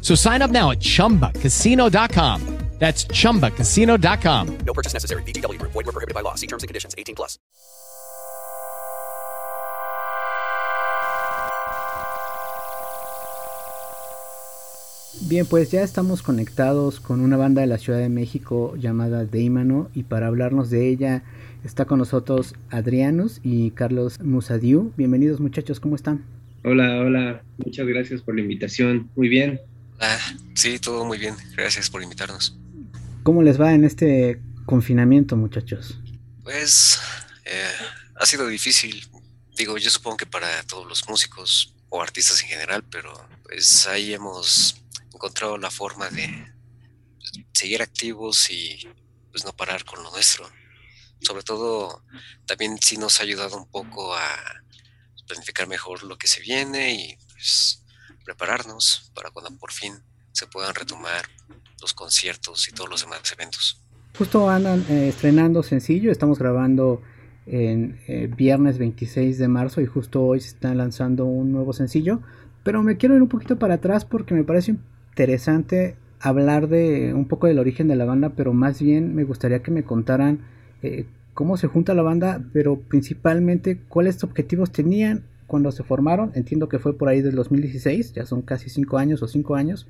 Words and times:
So 0.00 0.14
sign 0.14 0.42
up 0.42 0.50
now 0.50 0.70
at 0.70 0.80
chumbacasino.com. 0.80 2.60
That's 2.80 3.04
chumbacasino.com. 3.04 4.58
No 4.64 4.72
purchase 4.72 4.94
necessary. 4.94 5.22
BGW. 5.24 5.60
Void 5.60 5.84
were 5.84 5.92
prohibited 5.92 6.14
by 6.14 6.22
law. 6.22 6.34
See 6.34 6.46
terms 6.46 6.62
and 6.62 6.68
conditions 6.68 6.94
18 6.96 7.14
plus. 7.14 7.38
Bien, 15.28 15.44
pues 15.44 15.70
ya 15.70 15.82
estamos 15.82 16.22
conectados 16.22 16.98
con 16.98 17.20
una 17.20 17.36
banda 17.36 17.60
de 17.60 17.66
la 17.66 17.76
Ciudad 17.76 17.98
de 17.98 18.08
México 18.08 18.74
llamada 18.76 19.26
Deimano 19.26 19.90
y 19.94 20.04
para 20.04 20.26
hablarnos 20.26 20.70
de 20.70 20.88
ella 20.88 21.22
está 21.62 21.84
con 21.84 21.98
nosotros 21.98 22.54
Adrianus 22.70 23.40
y 23.44 23.70
Carlos 23.72 24.18
Musadiu. 24.20 24.92
Bienvenidos 24.96 25.38
muchachos, 25.38 25.78
¿cómo 25.78 25.94
están? 25.94 26.24
Hola, 26.64 27.00
hola, 27.00 27.42
muchas 27.58 27.86
gracias 27.86 28.22
por 28.22 28.34
la 28.34 28.40
invitación. 28.40 29.10
Muy 29.14 29.28
bien. 29.28 29.60
Ah, 30.00 30.18
sí, 30.54 30.78
todo 30.78 31.04
muy 31.04 31.18
bien. 31.18 31.36
Gracias 31.54 31.90
por 31.90 32.02
invitarnos. 32.02 32.56
¿Cómo 33.22 33.42
les 33.42 33.60
va 33.60 33.74
en 33.74 33.84
este 33.84 34.40
confinamiento, 34.64 35.36
muchachos? 35.36 35.98
Pues 36.42 36.98
eh, 37.44 37.70
ha 38.16 38.24
sido 38.24 38.46
difícil. 38.48 39.06
Digo, 39.56 39.76
yo 39.76 39.90
supongo 39.90 40.16
que 40.16 40.26
para 40.26 40.62
todos 40.62 40.88
los 40.88 41.06
músicos 41.06 41.74
o 41.90 42.02
artistas 42.02 42.42
en 42.42 42.48
general, 42.48 42.82
pero 42.90 43.12
pues 43.42 43.86
ahí 43.86 44.14
hemos 44.14 44.82
encontrado 45.12 45.58
la 45.58 45.70
forma 45.70 46.08
de 46.08 46.50
seguir 47.52 47.82
activos 47.82 48.50
y 48.50 48.88
pues 49.30 49.44
no 49.44 49.52
parar 49.54 49.84
con 49.84 50.02
lo 50.02 50.10
nuestro. 50.10 50.48
Sobre 51.20 51.42
todo, 51.42 52.02
también 52.46 52.78
sí 52.80 52.96
nos 52.96 53.20
ha 53.20 53.24
ayudado 53.24 53.58
un 53.58 53.70
poco 53.70 54.14
a 54.16 54.62
planificar 55.28 55.68
mejor 55.68 56.02
lo 56.04 56.16
que 56.16 56.26
se 56.26 56.40
viene 56.40 56.94
y 56.94 57.18
pues 57.32 57.79
prepararnos 58.30 59.10
para 59.14 59.30
cuando 59.30 59.50
por 59.58 59.72
fin 59.72 59.92
se 60.30 60.46
puedan 60.46 60.72
retomar 60.72 61.22
los 61.82 61.92
conciertos 61.94 62.68
y 62.68 62.72
todos 62.72 62.88
los 62.88 63.00
demás 63.02 63.20
eventos. 63.32 63.82
Justo 64.16 64.48
andan 64.48 64.84
eh, 64.88 65.08
estrenando 65.08 65.64
sencillo, 65.64 66.12
estamos 66.12 66.38
grabando 66.38 67.02
en 67.46 68.00
eh, 68.06 68.28
viernes 68.28 68.78
26 68.78 69.36
de 69.38 69.48
marzo 69.48 69.80
y 69.80 69.86
justo 69.86 70.22
hoy 70.22 70.40
se 70.40 70.48
está 70.48 70.72
lanzando 70.74 71.24
un 71.24 71.50
nuevo 71.50 71.72
sencillo, 71.72 72.20
pero 72.62 72.84
me 72.84 72.96
quiero 72.96 73.16
ir 73.16 73.22
un 73.22 73.28
poquito 73.28 73.58
para 73.58 73.74
atrás 73.74 74.04
porque 74.04 74.34
me 74.34 74.44
parece 74.44 74.76
interesante 75.10 75.96
hablar 76.20 76.68
de 76.68 77.12
un 77.14 77.26
poco 77.26 77.48
del 77.48 77.58
origen 77.58 77.88
de 77.88 77.96
la 77.96 78.04
banda, 78.04 78.34
pero 78.36 78.52
más 78.52 78.80
bien 78.80 79.12
me 79.14 79.24
gustaría 79.24 79.62
que 79.62 79.72
me 79.72 79.82
contaran 79.82 80.46
eh, 80.82 81.06
cómo 81.34 81.56
se 81.56 81.66
junta 81.66 81.94
la 81.94 82.02
banda, 82.02 82.44
pero 82.52 82.78
principalmente 82.78 83.80
cuáles 83.88 84.22
objetivos 84.22 84.70
tenían 84.70 85.24
cuando 85.50 85.72
se 85.72 85.82
formaron. 85.82 86.30
Entiendo 86.34 86.68
que 86.68 86.78
fue 86.78 86.96
por 86.96 87.08
ahí 87.08 87.20
del 87.20 87.34
2016, 87.34 88.14
ya 88.14 88.24
son 88.24 88.40
casi 88.40 88.70
cinco 88.70 88.96
años 88.96 89.20
o 89.22 89.26
cinco 89.26 89.56
años. 89.56 89.88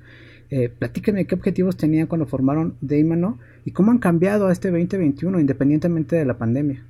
Eh, 0.49 0.67
platíquenme 0.67 1.27
qué 1.27 1.35
objetivos 1.35 1.77
tenían 1.77 2.07
cuando 2.07 2.25
formaron 2.25 2.75
Daymano 2.81 3.39
y 3.63 3.71
cómo 3.71 3.91
han 3.91 3.99
cambiado 3.99 4.47
a 4.47 4.51
este 4.51 4.69
2021 4.69 5.39
independientemente 5.39 6.15
de 6.15 6.25
la 6.25 6.37
pandemia. 6.37 6.83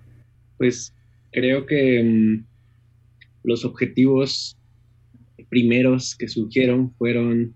Pues 0.58 0.96
creo 1.32 1.66
que 1.66 2.02
mm, 2.02 2.46
los 3.44 3.66
objetivos 3.66 4.58
primeros 5.50 6.16
que 6.16 6.30
surgieron 6.30 6.92
fueron 6.94 7.54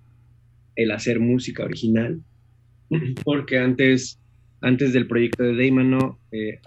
el 0.76 0.92
hacer 0.92 1.22
música 1.22 1.64
original, 1.64 2.22
porque 3.24 3.58
antes, 3.58 4.20
antes 4.60 4.92
del 4.92 5.08
proyecto 5.08 5.44
de 5.44 5.56
Daymano, 5.56 6.20
eh, 6.34 6.60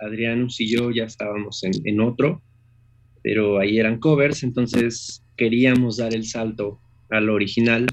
y 0.59 0.67
yo 0.75 0.91
ya 0.91 1.05
estábamos 1.05 1.63
en 1.63 2.01
otro, 2.01 2.43
pero 3.29 3.59
ahí 3.59 3.79
eran 3.79 3.99
covers, 3.99 4.43
entonces 4.43 5.23
queríamos 5.37 5.99
dar 5.99 6.15
el 6.15 6.25
salto 6.25 6.81
al 7.11 7.29
original. 7.29 7.87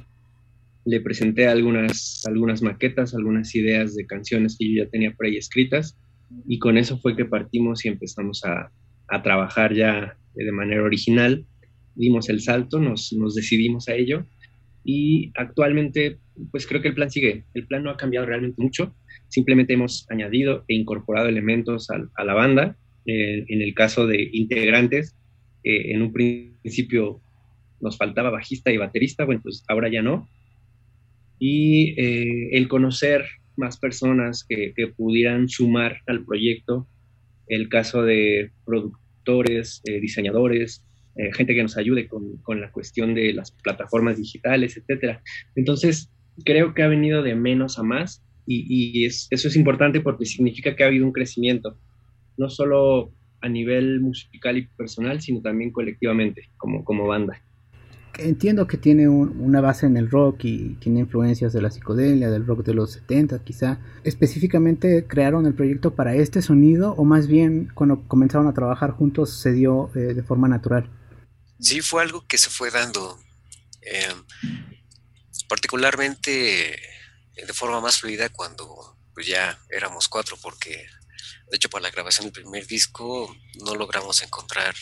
Le 0.86 1.02
presenté 1.02 1.46
algunas, 1.46 2.24
algunas 2.26 2.62
maquetas, 2.62 3.14
algunas 3.14 3.54
ideas 3.54 3.96
de 3.96 4.06
canciones 4.06 4.56
que 4.58 4.70
yo 4.74 4.86
ya 4.86 4.90
tenía 4.90 5.14
preescritas 5.14 5.98
y 6.48 6.58
con 6.58 6.78
eso 6.78 7.00
fue 7.00 7.18
que 7.18 7.26
partimos 7.26 7.84
y 7.84 7.90
empezamos 7.90 8.46
a, 8.46 8.72
a 9.10 9.24
trabajar 9.24 9.74
ya 9.74 10.16
de 10.36 10.52
manera 10.54 10.84
original. 10.84 11.46
Dimos 11.96 12.30
el 12.30 12.40
salto, 12.40 12.80
nos, 12.80 13.12
nos 13.12 13.36
decidimos 13.36 13.90
a 13.90 13.96
ello 13.96 14.26
y 14.86 15.34
actualmente 15.36 16.18
pues 16.50 16.66
creo 16.66 16.82
que 16.82 16.88
el 16.88 16.96
plan 16.96 17.12
sigue. 17.12 17.44
El 17.54 17.68
plan 17.68 17.84
no 17.84 17.90
ha 17.90 17.98
cambiado 17.98 18.26
realmente 18.26 18.62
mucho, 18.62 18.96
simplemente 19.28 19.74
hemos 19.74 20.10
añadido 20.10 20.64
e 20.70 20.76
incorporado 20.76 21.28
elementos 21.28 21.90
a, 21.90 22.10
a 22.16 22.24
la 22.24 22.34
banda. 22.34 22.78
Eh, 23.06 23.46
en 23.50 23.62
el 23.62 23.76
caso 23.76 24.08
de 24.08 24.30
integrantes, 24.34 25.14
eh, 25.66 25.92
en 25.94 26.02
un 26.04 26.14
principio 26.14 27.20
nos 27.82 27.98
faltaba 27.98 28.30
bajista 28.30 28.72
y 28.72 28.78
baterista, 28.78 29.26
bueno, 29.26 29.42
pues 29.44 29.64
ahora 29.68 29.90
ya 29.90 30.02
no. 30.02 30.28
Y 31.40 32.00
eh, 32.00 32.50
el 32.54 32.68
conocer 32.68 33.26
más 33.58 33.78
personas 33.78 34.46
que, 34.48 34.74
pudieran 34.96 35.50
sumar 35.50 35.98
al 36.08 36.24
proyecto, 36.26 36.88
el 37.48 37.70
caso 37.70 38.04
de 38.04 38.52
productores, 38.66 39.82
eh, 39.86 40.00
diseñadores, 40.00 40.84
eh, 41.16 41.32
gente 41.34 41.54
que 41.56 41.64
nos 41.64 41.78
ayude 41.78 42.08
con, 42.08 42.38
con, 42.38 42.60
la 42.60 42.72
cuestión 42.72 43.14
de 43.14 43.34
las 43.34 43.52
plataformas 43.52 44.18
digitales, 44.18 44.78
etcétera. 44.78 45.22
Entonces, 45.56 46.12
creo 46.44 46.74
que 46.74 46.84
ha 46.84 46.88
venido 46.88 47.24
de 47.24 47.36
menos 47.36 47.80
a 47.80 47.84
más 47.84 48.24
y, 48.46 48.66
y 48.68 49.06
es, 49.06 49.28
eso 49.32 49.48
es 49.48 49.56
importante 49.56 50.02
porque 50.02 50.26
significa 50.26 50.76
que 50.76 50.84
ha 50.84 50.88
habido 50.88 51.06
un 51.06 51.14
crecimiento, 51.14 51.78
no 52.38 52.50
solo 52.50 53.14
a 53.46 53.50
nivel 53.50 54.02
musical 54.02 54.58
y 54.58 54.66
personal, 54.66 55.22
sino 55.22 55.40
también 55.40 55.72
colectivamente, 55.72 56.50
como, 56.58 56.84
como 56.84 57.06
banda. 57.06 57.40
Entiendo 58.18 58.66
que 58.66 58.78
tiene 58.78 59.08
un, 59.08 59.40
una 59.40 59.62
base 59.62 59.86
en 59.86 59.98
el 59.98 60.10
rock 60.10 60.46
y 60.46 60.76
tiene 60.76 61.02
influencias 61.02 61.54
de 61.54 61.62
la 61.62 61.70
psicodelia, 61.70 62.32
del 62.32 62.48
rock 62.48 62.64
de 62.66 62.74
los 62.74 62.94
70 62.94 63.44
quizá. 63.44 63.80
¿Específicamente 64.04 65.06
crearon 65.06 65.46
el 65.46 65.54
proyecto 65.54 65.96
para 65.96 66.16
este 66.16 66.42
sonido 66.42 66.94
o 66.94 67.04
más 67.04 67.28
bien 67.28 67.70
cuando 67.76 68.08
comenzaron 68.08 68.48
a 68.48 68.54
trabajar 68.54 68.92
juntos 68.92 69.40
se 69.40 69.52
dio 69.52 69.92
eh, 69.96 70.14
de 70.14 70.24
forma 70.24 70.48
natural? 70.48 70.90
Sí, 71.60 71.82
fue 71.82 72.02
algo 72.02 72.26
que 72.26 72.38
se 72.38 72.50
fue 72.50 72.72
dando. 72.72 73.20
Eh, 73.82 74.14
particularmente 75.48 76.80
de 77.36 77.54
forma 77.54 77.80
más 77.82 78.00
fluida 78.00 78.30
cuando 78.30 78.98
pues, 79.14 79.28
ya 79.28 79.60
éramos 79.70 80.08
cuatro, 80.08 80.36
porque 80.42 80.88
de 81.50 81.58
hecho, 81.58 81.70
para 81.70 81.84
la 81.84 81.92
grabación 81.92 82.26
del 82.26 82.34
primer 82.34 82.66
disco 82.68 83.36
no 83.64 83.76
logramos 83.76 84.22
encontrar 84.22 84.76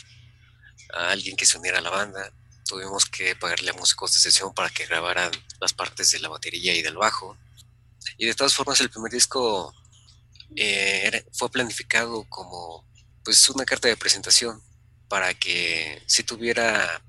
a 0.94 1.12
alguien 1.12 1.36
que 1.36 1.46
se 1.46 1.58
uniera 1.58 1.80
a 1.80 1.82
la 1.82 1.90
banda. 1.90 2.34
Tuvimos 2.66 3.06
que 3.06 3.36
pagarle 3.36 3.72
a 3.72 3.74
músicos 3.74 4.14
de 4.14 4.22
sesión 4.22 4.54
para 4.54 4.70
que 4.70 4.86
grabaran 4.86 5.32
las 5.60 5.74
partes 5.74 6.12
de 6.12 6.20
la 6.20 6.30
batería 6.30 6.74
y 6.74 6.82
del 6.82 6.98
bajo. 6.98 7.38
Y 8.18 8.26
de 8.26 8.36
todas 8.36 8.54
formas, 8.54 8.80
el 8.82 8.90
primer 8.90 9.12
disco 9.12 9.74
eh, 10.56 11.26
fue 11.34 11.52
planificado 11.52 12.26
como 12.30 12.86
pues 13.24 13.50
una 13.50 13.66
carta 13.66 13.88
de 13.88 13.98
presentación 13.98 14.62
para 15.08 15.34
que 15.34 16.02
si 16.08 16.24
tuviera 16.24 17.02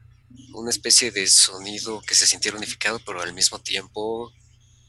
una 0.53 0.71
especie 0.71 1.11
de 1.11 1.27
sonido 1.27 2.01
que 2.03 2.15
se 2.15 2.27
sintiera 2.27 2.57
unificado, 2.57 3.01
pero 3.05 3.23
al 3.23 3.33
mismo 3.33 3.59
tiempo 3.61 4.33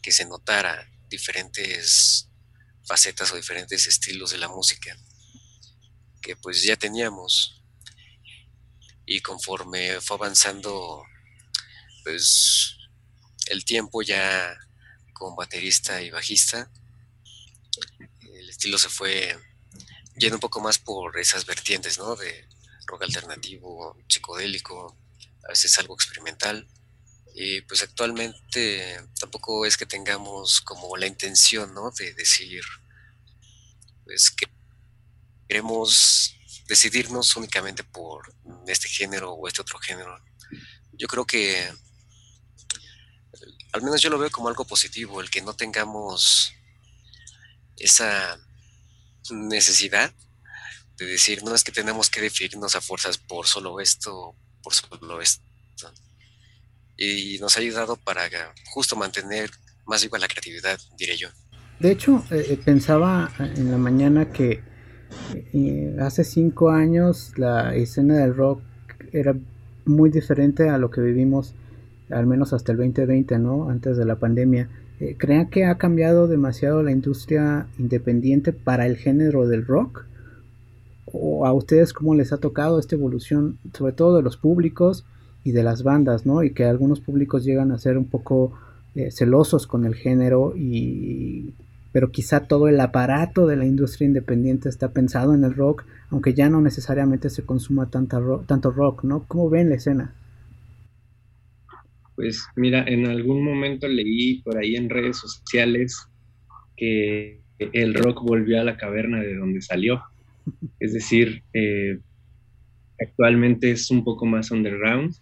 que 0.01 0.11
se 0.11 0.25
notara 0.25 0.87
diferentes 1.09 2.29
facetas 2.85 3.31
o 3.31 3.35
diferentes 3.35 3.87
estilos 3.87 4.31
de 4.31 4.37
la 4.37 4.47
música 4.47 4.97
que 6.21 6.35
pues 6.35 6.63
ya 6.63 6.75
teníamos 6.75 7.61
y 9.05 9.19
conforme 9.21 10.01
fue 10.01 10.17
avanzando 10.17 11.03
pues 12.03 12.77
el 13.47 13.63
tiempo 13.65 14.01
ya 14.01 14.57
con 15.13 15.35
baterista 15.35 16.01
y 16.01 16.09
bajista 16.09 16.71
el 18.33 18.49
estilo 18.49 18.77
se 18.77 18.89
fue 18.89 19.37
yendo 20.17 20.37
un 20.37 20.41
poco 20.41 20.61
más 20.61 20.77
por 20.77 21.17
esas 21.19 21.45
vertientes, 21.45 21.97
¿no? 21.97 22.15
De 22.15 22.47
rock 22.87 23.03
alternativo, 23.03 23.97
psicodélico, 24.07 24.97
a 25.43 25.49
veces 25.49 25.77
algo 25.79 25.95
experimental. 25.95 26.67
Y 27.37 27.61
pues 27.61 27.83
actualmente 27.83 28.97
tampoco 29.19 29.65
es 29.65 29.75
que 29.75 29.85
tengamos 29.85 30.61
como 30.61 30.95
la 30.95 31.05
intención, 31.05 31.73
¿no? 31.73 31.91
De 31.91 32.13
decir, 32.13 32.63
pues 34.05 34.31
que 34.31 34.47
queremos 35.49 36.37
decidirnos 36.65 37.35
únicamente 37.35 37.83
por 37.83 38.33
este 38.67 38.87
género 38.87 39.33
o 39.33 39.47
este 39.49 39.61
otro 39.61 39.77
género. 39.79 40.17
Yo 40.93 41.07
creo 41.09 41.25
que, 41.25 41.69
al 43.73 43.81
menos 43.81 44.01
yo 44.01 44.09
lo 44.09 44.17
veo 44.17 44.31
como 44.31 44.47
algo 44.47 44.65
positivo, 44.65 45.19
el 45.19 45.29
que 45.29 45.41
no 45.41 45.57
tengamos 45.57 46.53
esa 47.75 48.39
necesidad 49.29 50.13
de 50.95 51.05
decir, 51.05 51.43
no 51.43 51.53
es 51.53 51.65
que 51.65 51.73
tenemos 51.73 52.09
que 52.09 52.21
definirnos 52.21 52.77
a 52.77 52.81
fuerzas 52.81 53.17
por 53.17 53.45
solo 53.45 53.81
esto, 53.81 54.33
por 54.63 54.73
solo 54.73 55.21
esto. 55.21 55.43
Y 56.97 57.37
nos 57.39 57.57
ha 57.57 57.59
ayudado 57.59 57.97
para 57.97 58.21
justo 58.71 58.95
mantener 58.95 59.49
más 59.85 60.03
igual 60.03 60.21
la 60.21 60.27
creatividad, 60.27 60.79
diré 60.97 61.17
yo. 61.17 61.29
De 61.79 61.91
hecho, 61.91 62.23
eh, 62.31 62.45
eh, 62.49 62.59
pensaba 62.63 63.31
en 63.39 63.69
la 63.69 63.77
mañana 63.77 64.31
que 64.31 64.61
eh, 65.53 65.95
hace 65.99 66.23
cinco 66.23 66.69
años 66.69 67.33
la 67.37 67.75
escena 67.75 68.17
del 68.17 68.35
rock 68.35 68.61
era 69.11 69.35
muy 69.85 70.09
diferente 70.09 70.69
a 70.69 70.77
lo 70.77 70.89
que 70.89 71.01
vivimos, 71.01 71.53
al 72.09 72.25
menos 72.25 72.53
hasta 72.53 72.71
el 72.71 72.77
2020, 72.77 73.37
¿no? 73.39 73.69
Antes 73.69 73.97
de 73.97 74.05
la 74.05 74.17
pandemia. 74.17 74.69
Eh, 74.99 75.15
¿Creen 75.17 75.49
que 75.49 75.65
ha 75.65 75.77
cambiado 75.77 76.27
demasiado 76.27 76.81
la 76.81 76.91
industria 76.91 77.67
independiente 77.77 78.53
para 78.53 78.85
el 78.85 78.97
género 78.97 79.47
del 79.47 79.65
rock? 79.65 80.05
¿O 81.05 81.45
a 81.45 81.53
ustedes 81.53 81.93
cómo 81.93 82.15
les 82.15 82.33
ha 82.33 82.37
tocado 82.37 82.79
esta 82.79 82.95
evolución, 82.95 83.59
sobre 83.73 83.93
todo 83.93 84.17
de 84.17 84.23
los 84.23 84.37
públicos 84.37 85.05
y 85.45 85.51
de 85.51 85.63
las 85.63 85.83
bandas, 85.83 86.25
¿no? 86.25 86.43
Y 86.43 86.51
que 86.51 86.65
algunos 86.65 86.99
públicos 86.99 87.45
llegan 87.45 87.71
a 87.71 87.77
ser 87.77 87.97
un 87.97 88.05
poco 88.05 88.51
eh, 88.95 89.11
celosos 89.11 89.67
con 89.67 89.85
el 89.85 89.95
género 89.95 90.53
y 90.57 91.53
pero 91.93 92.11
quizá 92.11 92.41
todo 92.45 92.67
el 92.67 92.77
aparato 92.81 93.47
de 93.47 93.55
la 93.55 93.65
industria 93.65 94.05
independiente 94.05 94.67
está 94.67 94.91
pensado 94.91 95.33
en 95.33 95.45
el 95.45 95.53
rock, 95.53 95.85
aunque 96.09 96.33
ya 96.33 96.49
no 96.49 96.59
necesariamente 96.59 97.29
se 97.29 97.45
consuma 97.45 97.89
tanta 97.89 98.19
tanto 98.45 98.71
rock, 98.71 99.05
¿no? 99.05 99.23
¿Cómo 99.29 99.49
ven 99.49 99.69
la 99.69 99.75
escena? 99.75 100.13
Pues 102.15 102.45
mira, 102.57 102.83
en 102.85 103.05
algún 103.05 103.45
momento 103.45 103.87
leí 103.87 104.41
por 104.41 104.57
ahí 104.57 104.75
en 104.75 104.89
redes 104.89 105.17
sociales 105.17 106.07
que 106.75 107.39
el 107.59 107.93
rock 107.93 108.23
volvió 108.23 108.59
a 108.59 108.65
la 108.65 108.75
caverna 108.75 109.21
de 109.21 109.35
donde 109.35 109.61
salió. 109.61 110.01
Es 110.79 110.93
decir, 110.93 111.43
eh, 111.53 111.99
actualmente 112.99 113.71
es 113.71 113.89
un 113.89 114.03
poco 114.03 114.25
más 114.25 114.51
underground, 114.51 115.15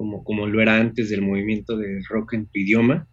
como, 0.00 0.24
como 0.24 0.46
lo 0.46 0.62
era 0.62 0.78
antes 0.78 1.10
del 1.10 1.20
movimiento 1.20 1.76
de 1.76 2.00
rock 2.08 2.32
en 2.32 2.46
tu 2.46 2.58
idioma 2.58 3.06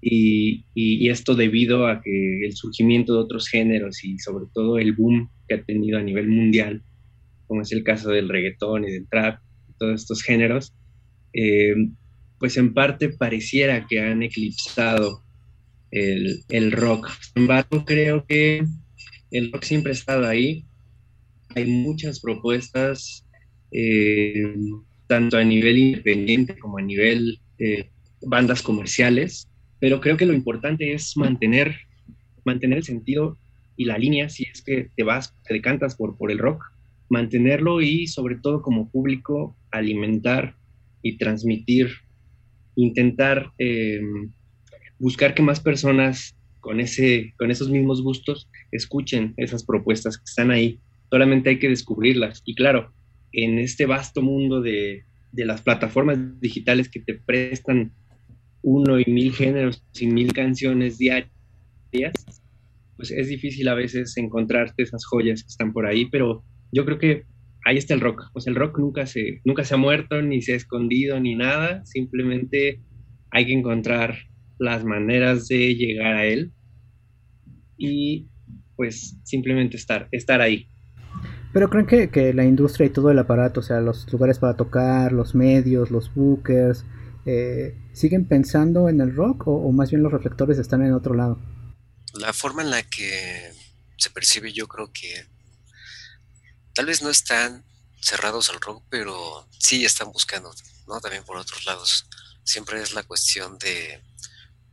y, 0.00 0.64
esto 1.10 1.34
debido 1.34 1.86
a 1.86 2.00
que 2.00 2.46
el 2.46 2.56
surgimiento 2.56 3.12
de 3.12 3.18
otros 3.18 3.46
géneros 3.46 4.02
y 4.02 4.18
sobre 4.18 4.46
todo 4.54 4.78
el 4.78 4.94
boom 4.94 5.28
que 5.46 5.56
ha 5.56 5.62
tenido 5.62 5.98
a 5.98 6.02
nivel 6.02 6.26
mundial, 6.26 6.82
como 7.46 7.60
es 7.60 7.70
el 7.72 7.84
caso 7.84 8.08
del 8.08 8.30
reggaetón 8.30 8.84
y 8.84 8.92
del 8.92 9.06
trap, 9.08 9.40
todos 9.78 10.00
estos 10.00 10.22
géneros, 10.22 10.72
eh, 11.34 11.74
pues 12.38 12.56
en 12.56 12.72
parte 12.72 13.10
pareciera 13.10 13.86
que 13.86 14.00
han 14.00 14.22
eclipsado 14.22 15.22
el, 15.90 16.44
el, 16.48 16.72
rock. 16.72 17.10
Sin 17.20 17.42
embargo, 17.42 17.84
creo 17.84 18.24
que 18.24 18.64
el 19.32 19.52
rock 19.52 19.64
siempre 19.64 19.90
ha 19.90 19.92
estado 19.92 20.26
ahí. 20.26 20.64
Hay 21.54 21.66
muchas 21.66 22.20
propuestas, 22.20 23.26
eh, 23.70 24.54
tanto 25.10 25.38
a 25.38 25.42
nivel 25.42 25.76
independiente 25.76 26.56
como 26.56 26.78
a 26.78 26.82
nivel 26.82 27.40
eh, 27.58 27.90
bandas 28.22 28.62
comerciales, 28.62 29.48
pero 29.80 30.00
creo 30.00 30.16
que 30.16 30.24
lo 30.24 30.32
importante 30.32 30.92
es 30.92 31.16
mantener, 31.16 31.74
mantener 32.44 32.78
el 32.78 32.84
sentido 32.84 33.36
y 33.76 33.86
la 33.86 33.98
línea, 33.98 34.28
si 34.28 34.44
es 34.44 34.62
que 34.62 34.88
te 34.94 35.02
vas, 35.02 35.34
te 35.48 35.54
decantas 35.54 35.96
por, 35.96 36.16
por 36.16 36.30
el 36.30 36.38
rock, 36.38 36.62
mantenerlo 37.08 37.80
y 37.80 38.06
sobre 38.06 38.36
todo 38.36 38.62
como 38.62 38.88
público 38.88 39.56
alimentar 39.72 40.54
y 41.02 41.18
transmitir, 41.18 41.88
intentar 42.76 43.50
em, 43.58 44.30
buscar 45.00 45.34
que 45.34 45.42
más 45.42 45.58
personas 45.58 46.36
con, 46.60 46.78
ese, 46.78 47.34
con 47.36 47.50
esos 47.50 47.68
mismos 47.68 48.00
gustos 48.00 48.48
escuchen 48.70 49.34
esas 49.38 49.64
propuestas 49.64 50.18
que 50.18 50.24
están 50.24 50.52
ahí. 50.52 50.78
Solamente 51.10 51.50
hay 51.50 51.58
que 51.58 51.68
descubrirlas. 51.68 52.42
Y 52.44 52.54
claro, 52.54 52.92
en 53.32 53.58
este 53.58 53.86
vasto 53.86 54.22
mundo 54.22 54.60
de, 54.60 55.04
de 55.32 55.44
las 55.44 55.62
plataformas 55.62 56.18
digitales 56.40 56.88
que 56.88 57.00
te 57.00 57.14
prestan 57.14 57.92
uno 58.62 59.00
y 59.00 59.04
mil 59.06 59.32
géneros 59.32 59.82
y 59.98 60.06
mil 60.06 60.32
canciones 60.32 60.98
diarias, 60.98 61.30
pues 62.96 63.10
es 63.10 63.28
difícil 63.28 63.68
a 63.68 63.74
veces 63.74 64.16
encontrarte 64.16 64.82
esas 64.82 65.04
joyas 65.06 65.42
que 65.42 65.48
están 65.48 65.72
por 65.72 65.86
ahí, 65.86 66.06
pero 66.06 66.44
yo 66.72 66.84
creo 66.84 66.98
que 66.98 67.24
ahí 67.64 67.76
está 67.76 67.94
el 67.94 68.00
rock. 68.00 68.24
Pues 68.32 68.46
el 68.46 68.54
rock 68.54 68.78
nunca 68.78 69.06
se, 69.06 69.40
nunca 69.44 69.64
se 69.64 69.74
ha 69.74 69.78
muerto, 69.78 70.20
ni 70.22 70.42
se 70.42 70.52
ha 70.52 70.56
escondido, 70.56 71.18
ni 71.20 71.34
nada. 71.34 71.84
Simplemente 71.84 72.80
hay 73.30 73.46
que 73.46 73.52
encontrar 73.52 74.18
las 74.58 74.84
maneras 74.84 75.48
de 75.48 75.74
llegar 75.74 76.16
a 76.16 76.26
él 76.26 76.52
y 77.78 78.26
pues 78.76 79.18
simplemente 79.24 79.76
estar, 79.76 80.08
estar 80.12 80.40
ahí. 80.40 80.68
Pero 81.52 81.68
creen 81.68 81.86
que, 81.86 82.10
que 82.10 82.32
la 82.32 82.44
industria 82.44 82.86
y 82.86 82.90
todo 82.90 83.10
el 83.10 83.18
aparato, 83.18 83.60
o 83.60 83.62
sea, 83.62 83.80
los 83.80 84.10
lugares 84.12 84.38
para 84.38 84.56
tocar, 84.56 85.12
los 85.12 85.34
medios, 85.34 85.90
los 85.90 86.14
bookers, 86.14 86.84
eh, 87.26 87.76
¿siguen 87.92 88.26
pensando 88.26 88.88
en 88.88 89.00
el 89.00 89.14
rock 89.14 89.46
o, 89.46 89.70
más 89.72 89.90
bien 89.90 90.02
los 90.02 90.12
reflectores 90.12 90.58
están 90.58 90.84
en 90.84 90.92
otro 90.92 91.14
lado? 91.14 91.38
La 92.14 92.32
forma 92.32 92.62
en 92.62 92.70
la 92.70 92.82
que 92.82 93.52
se 93.96 94.10
percibe 94.10 94.52
yo 94.52 94.66
creo 94.66 94.90
que 94.92 95.26
tal 96.74 96.86
vez 96.86 97.02
no 97.02 97.10
están 97.10 97.64
cerrados 98.00 98.48
al 98.50 98.60
rock, 98.60 98.82
pero 98.88 99.46
sí 99.58 99.84
están 99.84 100.10
buscando, 100.12 100.54
¿no? 100.86 101.00
También 101.00 101.24
por 101.24 101.36
otros 101.36 101.66
lados. 101.66 102.06
Siempre 102.42 102.80
es 102.80 102.94
la 102.94 103.02
cuestión 103.02 103.58
de 103.58 104.02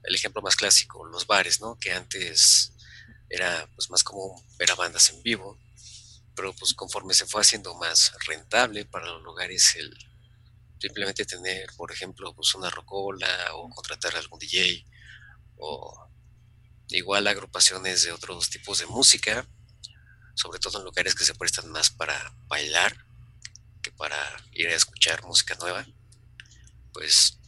el 0.03 0.15
ejemplo 0.15 0.41
más 0.41 0.55
clásico, 0.55 1.05
los 1.05 1.27
bares, 1.27 1.59
¿no? 1.59 1.77
Que 1.77 1.91
antes 1.91 2.73
era 3.29 3.67
pues 3.75 3.89
más 3.89 4.03
común 4.03 4.41
ver 4.57 4.71
a 4.71 4.75
bandas 4.75 5.09
en 5.09 5.21
vivo, 5.21 5.59
pero 6.37 6.53
pues 6.53 6.75
conforme 6.75 7.15
se 7.15 7.25
fue 7.25 7.41
haciendo 7.41 7.73
más 7.73 8.13
rentable 8.27 8.85
para 8.85 9.07
los 9.07 9.23
lugares 9.23 9.75
el 9.75 9.91
simplemente 10.79 11.25
tener, 11.25 11.67
por 11.75 11.91
ejemplo, 11.91 12.31
pues 12.35 12.53
una 12.53 12.69
rocola 12.69 13.27
o 13.55 13.67
contratar 13.71 14.15
algún 14.15 14.37
DJ 14.37 14.85
o 15.57 16.07
igual 16.89 17.25
agrupaciones 17.25 18.03
de 18.03 18.11
otros 18.11 18.51
tipos 18.51 18.77
de 18.77 18.85
música, 18.85 19.47
sobre 20.35 20.59
todo 20.59 20.77
en 20.77 20.85
lugares 20.85 21.15
que 21.15 21.25
se 21.25 21.33
prestan 21.33 21.71
más 21.71 21.89
para 21.89 22.35
bailar 22.45 22.95
que 23.81 23.91
para 23.91 24.15
ir 24.51 24.67
a 24.67 24.75
escuchar 24.75 25.23
música 25.23 25.55
nueva, 25.55 25.87
pues 26.93 27.39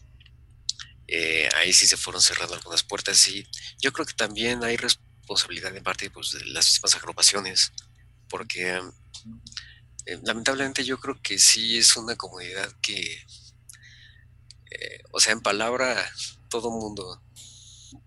eh, 1.08 1.48
ahí 1.58 1.74
sí 1.74 1.86
se 1.86 1.96
fueron 1.96 2.24
cerrando 2.24 2.56
algunas 2.56 2.82
puertas 2.82 3.28
y 3.28 3.48
yo 3.80 3.94
creo 3.94 4.08
que 4.08 4.14
también 4.14 4.64
hay 4.64 4.78
responsabilidad 4.78 5.76
en 5.76 5.84
parte 5.84 6.10
pues, 6.10 6.32
de 6.32 6.44
las 6.46 6.66
mismas 6.66 6.96
agrupaciones, 6.96 7.72
porque 8.30 8.82
eh, 10.06 10.20
lamentablemente 10.24 10.84
yo 10.84 11.00
creo 11.00 11.20
que 11.22 11.38
sí 11.40 11.78
es 11.78 11.96
una 11.98 12.16
comunidad 12.16 12.72
que, 12.82 13.26
eh, 14.72 15.04
o 15.12 15.20
sea, 15.20 15.34
en 15.34 15.42
palabra, 15.42 16.10
todo 16.50 16.72
mundo 16.72 17.22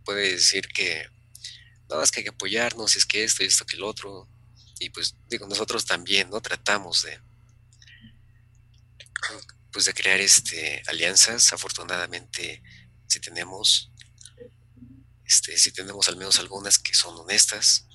puede 0.04 0.32
decir 0.32 0.68
que 0.68 1.06
no, 1.88 2.02
es 2.02 2.10
que 2.10 2.20
hay 2.20 2.24
que 2.24 2.30
apoyarnos, 2.30 2.96
es 2.96 3.04
que 3.04 3.24
esto 3.24 3.42
y 3.42 3.46
esto 3.46 3.66
que 3.66 3.76
el 3.76 3.84
otro. 3.84 4.28
Y 4.80 4.90
pues 4.90 5.14
digo, 5.28 5.46
nosotros 5.46 5.84
también, 5.84 6.30
¿no? 6.30 6.40
Tratamos 6.40 7.02
de 7.02 7.20
pues 9.72 9.84
de 9.84 9.94
crear 9.94 10.20
este 10.20 10.82
alianzas. 10.86 11.52
Afortunadamente, 11.52 12.62
si 13.06 13.20
tenemos, 13.20 13.90
este, 15.24 15.56
si 15.58 15.72
tenemos 15.72 16.08
al 16.08 16.16
menos 16.16 16.38
algunas 16.38 16.78
que 16.78 16.94
son 16.94 17.16
honestas 17.18 17.86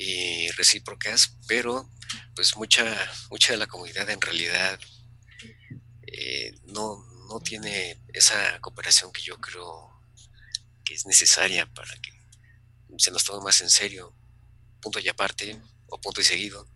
y 0.00 0.48
recíprocas, 0.52 1.36
pero 1.48 1.90
pues 2.36 2.56
mucha, 2.56 2.84
mucha 3.30 3.52
de 3.52 3.58
la 3.58 3.66
comunidad 3.66 4.08
en 4.08 4.20
realidad 4.20 4.78
eh, 6.06 6.54
no, 6.66 7.04
no 7.28 7.40
tiene 7.40 8.00
esa 8.12 8.60
cooperación 8.60 9.10
que 9.12 9.22
yo 9.22 9.36
creo 9.38 10.00
que 10.84 10.94
es 10.94 11.04
necesaria 11.04 11.66
para 11.66 11.92
que 11.96 12.12
se 12.96 13.10
nos 13.10 13.24
tome 13.24 13.42
más 13.42 13.60
en 13.60 13.70
serio, 13.70 14.14
punto 14.80 15.00
y 15.00 15.08
aparte, 15.08 15.60
o 15.88 16.00
punto 16.00 16.20
y 16.20 16.24
seguido, 16.24 16.68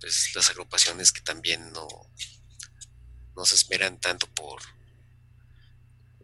pues 0.00 0.32
las 0.34 0.50
agrupaciones 0.50 1.12
que 1.12 1.20
también 1.20 1.72
no, 1.72 1.86
no 3.36 3.44
se 3.44 3.54
esperan 3.54 4.00
tanto 4.00 4.26
por, 4.34 4.60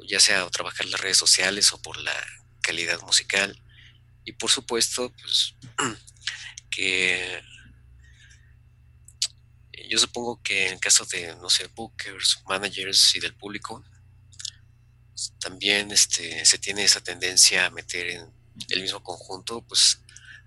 ya 0.09 0.19
sea 0.19 0.51
trabajar 0.51 0.87
las 0.87 1.01
redes 1.01 1.17
sociales 1.17 1.73
o 1.73 1.81
por 1.81 1.97
la 1.97 2.15
calidad 2.61 3.01
musical, 3.03 3.57
Y 4.25 4.33
por 4.33 4.51
supuesto, 4.51 5.13
pues 5.21 5.55
que 6.71 7.43
yo 9.89 9.99
supongo 9.99 10.43
que 10.43 10.69
en 10.69 10.79
caso 10.79 11.05
de, 11.05 11.37
no 11.37 11.51
sé, 11.51 11.67
bookers, 11.69 12.43
managers 12.49 13.15
y 13.17 13.21
del 13.21 13.35
público, 13.35 13.85
también 15.39 15.91
este, 15.91 16.45
se 16.45 16.59
tiene 16.59 16.85
esa 16.85 17.03
tendencia 17.03 17.67
a 17.67 17.71
meter 17.71 18.11
en 18.11 18.33
el 18.71 18.83
mismo 18.83 19.03
conjunto, 19.03 19.63
pues 19.63 20.01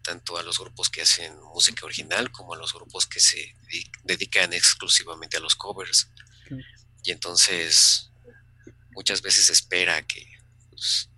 tanto 0.04 0.38
a 0.38 0.44
los 0.44 0.58
grupos 0.58 0.90
que 0.90 1.02
hacen 1.02 1.38
música 1.42 1.86
original 1.86 2.32
como 2.32 2.54
a 2.54 2.58
los 2.58 2.74
grupos 2.74 3.06
que 3.06 3.20
se 3.20 3.56
dedican 4.04 4.54
exclusivamente 4.54 5.38
a 5.38 5.42
los 5.42 5.56
covers. 5.56 6.10
Y 7.04 7.12
entonces 7.12 8.10
muchas 8.92 9.22
veces 9.22 9.50
espera 9.50 10.02
que 10.08 10.26
pues, 10.70 11.10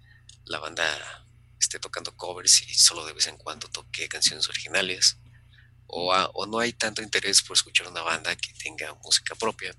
la 0.46 0.60
banda 0.60 1.25
esté 1.60 1.80
tocando 1.80 2.16
covers 2.16 2.62
y 2.68 2.74
solo 2.74 3.06
de 3.06 3.13
vez 3.13 3.28
en 3.28 3.38
cuando 3.38 3.68
toque 3.68 4.08
canciones 4.08 4.48
originales. 4.50 5.18
O, 5.88 6.13
o 6.13 6.46
no 6.46 6.60
hay 6.60 6.74
tanto 6.74 7.01
interés 7.01 7.42
por 7.42 7.56
escuchar 7.56 7.88
una 7.88 8.01
banda 8.01 8.36
que 8.36 8.54
tenga 8.54 8.94
música 9.04 9.34
propia 9.36 9.75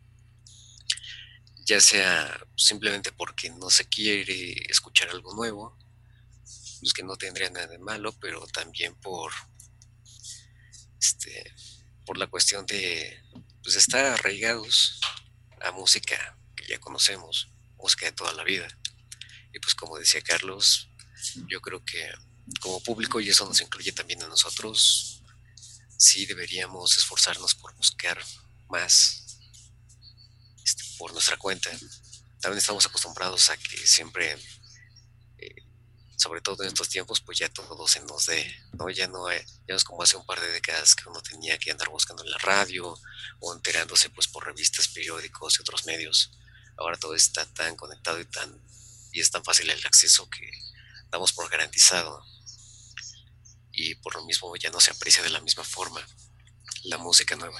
ya 1.70 1.80
sea 1.80 2.40
simplemente 2.56 3.12
porque 3.12 3.48
no 3.48 3.70
se 3.70 3.88
quiere 3.88 4.54
escuchar 4.68 5.08
algo 5.10 5.32
nuevo, 5.36 5.78
pues 6.80 6.92
que 6.92 7.04
no 7.04 7.14
tendría 7.16 7.48
nada 7.48 7.68
de 7.68 7.78
malo, 7.78 8.12
pero 8.20 8.44
también 8.48 8.96
por 8.96 9.32
este 11.00 11.54
por 12.04 12.18
la 12.18 12.26
cuestión 12.26 12.66
de 12.66 13.22
pues 13.62 13.76
estar 13.76 14.04
arraigados 14.04 14.98
a 15.60 15.70
música 15.70 16.36
que 16.56 16.66
ya 16.66 16.80
conocemos, 16.80 17.52
música 17.76 18.06
de 18.06 18.12
toda 18.12 18.32
la 18.32 18.42
vida. 18.42 18.66
Y 19.52 19.60
pues 19.60 19.76
como 19.76 19.96
decía 19.96 20.22
Carlos, 20.22 20.89
yo 21.48 21.60
creo 21.60 21.84
que 21.84 22.10
como 22.60 22.82
público, 22.82 23.20
y 23.20 23.28
eso 23.28 23.46
nos 23.46 23.60
incluye 23.60 23.92
también 23.92 24.22
a 24.22 24.28
nosotros, 24.28 25.22
sí 25.96 26.26
deberíamos 26.26 26.96
esforzarnos 26.96 27.54
por 27.54 27.74
buscar 27.76 28.18
más 28.68 29.20
por 30.98 31.12
nuestra 31.12 31.36
cuenta. 31.38 31.70
También 32.40 32.58
estamos 32.58 32.84
acostumbrados 32.86 33.48
a 33.50 33.56
que 33.56 33.76
siempre, 33.86 34.36
eh, 35.38 35.54
sobre 36.16 36.42
todo 36.42 36.62
en 36.62 36.68
estos 36.68 36.88
tiempos, 36.88 37.20
pues 37.20 37.38
ya 37.38 37.48
todo 37.48 37.88
se 37.88 38.00
nos 38.00 38.26
dé, 38.26 38.54
¿no? 38.74 38.90
Ya 38.90 39.08
no, 39.08 39.30
ya 39.32 39.42
no 39.68 39.76
es 39.76 39.84
como 39.84 40.02
hace 40.02 40.16
un 40.16 40.26
par 40.26 40.40
de 40.40 40.52
décadas 40.52 40.94
que 40.94 41.08
uno 41.08 41.22
tenía 41.22 41.58
que 41.58 41.70
andar 41.70 41.88
buscando 41.88 42.22
en 42.22 42.30
la 42.30 42.38
radio 42.38 42.98
o 43.40 43.54
enterándose 43.54 44.10
pues 44.10 44.28
por 44.28 44.44
revistas, 44.44 44.88
periódicos 44.88 45.58
y 45.58 45.62
otros 45.62 45.86
medios. 45.86 46.30
Ahora 46.76 46.98
todo 46.98 47.14
está 47.14 47.46
tan 47.46 47.76
conectado 47.76 48.20
y 48.20 48.26
tan 48.26 48.60
y 49.12 49.20
es 49.20 49.30
tan 49.30 49.42
fácil 49.42 49.68
el 49.70 49.84
acceso 49.86 50.28
que 50.30 50.50
damos 51.10 51.32
por 51.32 51.50
garantizado 51.50 52.22
y 53.72 53.94
por 53.96 54.14
lo 54.14 54.24
mismo 54.26 54.54
ya 54.56 54.70
no 54.70 54.80
se 54.80 54.90
aprecia 54.90 55.22
de 55.22 55.30
la 55.30 55.40
misma 55.40 55.64
forma 55.64 56.00
la 56.84 56.98
música 56.98 57.36
nueva. 57.36 57.58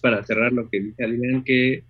Para 0.00 0.24
cerrar 0.24 0.52
lo 0.52 0.68
que 0.68 0.80
dice 0.80 1.04
Adrián, 1.04 1.44
que 1.44 1.84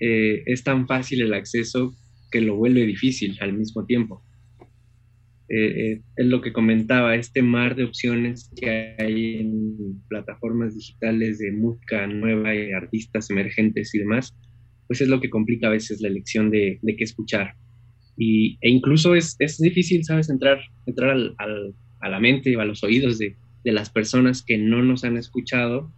eh, 0.00 0.42
es 0.46 0.64
tan 0.64 0.86
fácil 0.86 1.22
el 1.22 1.34
acceso 1.34 1.94
que 2.30 2.40
lo 2.40 2.56
vuelve 2.56 2.86
difícil 2.86 3.38
al 3.40 3.52
mismo 3.52 3.84
tiempo. 3.84 4.24
Eh, 5.48 5.92
eh, 5.92 6.02
es 6.16 6.26
lo 6.26 6.40
que 6.40 6.52
comentaba, 6.52 7.14
este 7.14 7.42
mar 7.42 7.76
de 7.76 7.84
opciones 7.84 8.50
que 8.56 8.96
hay 8.98 9.36
en 9.36 10.02
plataformas 10.08 10.74
digitales 10.74 11.38
de 11.38 11.52
música 11.52 12.06
nueva 12.06 12.54
y 12.54 12.72
artistas 12.72 13.28
emergentes 13.28 13.94
y 13.94 13.98
demás, 13.98 14.34
pues 14.86 15.02
es 15.02 15.08
lo 15.08 15.20
que 15.20 15.28
complica 15.28 15.66
a 15.66 15.70
veces 15.70 16.00
la 16.00 16.08
elección 16.08 16.50
de, 16.50 16.80
qué 16.82 17.04
escuchar. 17.04 17.54
Y, 18.16 18.58
e 18.60 18.70
incluso 18.70 19.14
es, 19.14 19.36
es 19.38 19.58
difícil, 19.58 20.04
¿sabes?, 20.04 20.28
entrar, 20.28 20.60
entrar 20.86 21.10
al, 21.10 21.34
a 22.00 22.08
la 22.08 22.20
mente 22.20 22.56
o 22.56 22.60
a 22.60 22.64
los 22.64 22.82
oídos 22.84 23.18
de, 23.18 23.36
de 23.64 23.72
las 23.72 23.90
personas 23.90 24.42
que 24.42 24.58
no 24.58 24.82
nos 24.82 25.04
han 25.04 25.16
escuchado, 25.16 25.90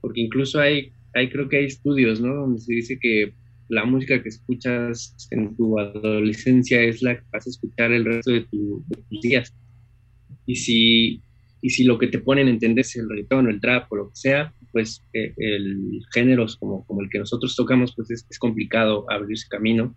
porque 0.00 0.20
incluso 0.20 0.60
hay, 0.60 0.92
hay 1.14 1.28
creo 1.28 1.48
que 1.48 1.58
hay 1.58 1.64
estudios, 1.66 2.20
¿no? 2.20 2.34
Donde 2.34 2.60
se 2.60 2.72
dice 2.72 2.98
que 3.00 3.32
la 3.68 3.84
música 3.84 4.22
que 4.22 4.28
escuchas 4.28 5.14
en 5.30 5.56
tu 5.56 5.78
adolescencia 5.78 6.82
es 6.82 7.02
la 7.02 7.16
que 7.16 7.24
vas 7.32 7.46
a 7.46 7.50
escuchar 7.50 7.92
el 7.92 8.04
resto 8.04 8.32
de, 8.32 8.42
tus 8.42 9.20
días. 9.22 9.54
Y 10.46 10.56
si, 10.56 11.22
y 11.62 11.70
si 11.70 11.84
lo 11.84 11.98
que 11.98 12.08
te 12.08 12.18
ponen 12.18 12.48
a 12.48 12.50
entender 12.50 12.80
es 12.80 12.96
el 12.96 13.08
reggaetón 13.08 13.46
o 13.46 13.50
el 13.50 13.60
trap 13.60 13.90
o 13.92 13.96
lo 13.96 14.08
que 14.08 14.16
sea, 14.16 14.52
pues 14.72 15.04
eh, 15.12 15.34
el 15.36 16.00
géneros 16.12 16.56
como, 16.56 16.84
como 16.86 17.02
el 17.02 17.10
que 17.10 17.20
nosotros 17.20 17.54
tocamos, 17.54 17.94
pues 17.94 18.10
es, 18.10 18.38
complicado 18.38 19.06
abrirse 19.10 19.46
camino 19.48 19.94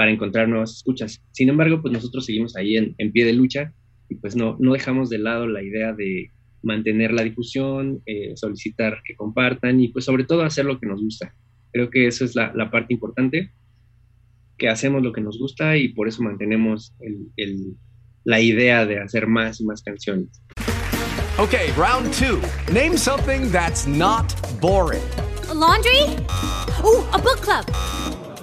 para 0.00 0.12
encontrar 0.12 0.48
nuevas 0.48 0.76
escuchas. 0.76 1.22
Sin 1.30 1.50
embargo, 1.50 1.82
pues 1.82 1.92
nosotros 1.92 2.24
seguimos 2.24 2.56
ahí 2.56 2.78
en, 2.78 2.94
en 2.96 3.12
pie 3.12 3.26
de 3.26 3.34
lucha 3.34 3.74
y 4.08 4.14
pues 4.14 4.34
no, 4.34 4.56
no 4.58 4.72
dejamos 4.72 5.10
de 5.10 5.18
lado 5.18 5.46
la 5.46 5.62
idea 5.62 5.92
de 5.92 6.30
mantener 6.62 7.12
la 7.12 7.22
difusión, 7.22 8.00
eh, 8.06 8.32
solicitar 8.34 9.02
que 9.04 9.14
compartan 9.14 9.78
y 9.78 9.88
pues 9.88 10.06
sobre 10.06 10.24
todo 10.24 10.40
hacer 10.40 10.64
lo 10.64 10.80
que 10.80 10.86
nos 10.86 11.02
gusta. 11.02 11.34
Creo 11.70 11.90
que 11.90 12.06
esa 12.06 12.24
es 12.24 12.34
la, 12.34 12.50
la 12.54 12.70
parte 12.70 12.94
importante, 12.94 13.50
que 14.56 14.70
hacemos 14.70 15.02
lo 15.02 15.12
que 15.12 15.20
nos 15.20 15.38
gusta 15.38 15.76
y 15.76 15.88
por 15.88 16.08
eso 16.08 16.22
mantenemos 16.22 16.94
el, 17.00 17.26
el, 17.36 17.74
la 18.24 18.40
idea 18.40 18.86
de 18.86 19.00
hacer 19.00 19.26
más 19.26 19.60
y 19.60 19.66
más 19.66 19.82
canciones. 19.82 20.30
Okay, 21.36 21.72
round 21.76 22.10
two. 22.14 22.40
Name 22.72 22.96
something 22.96 23.50
that's 23.52 23.86
not 23.86 24.34
boring. 24.62 25.02
A 25.50 25.52
laundry? 25.52 26.04
Ooh, 26.82 27.04
a 27.12 27.18
book 27.18 27.42
club. 27.42 27.66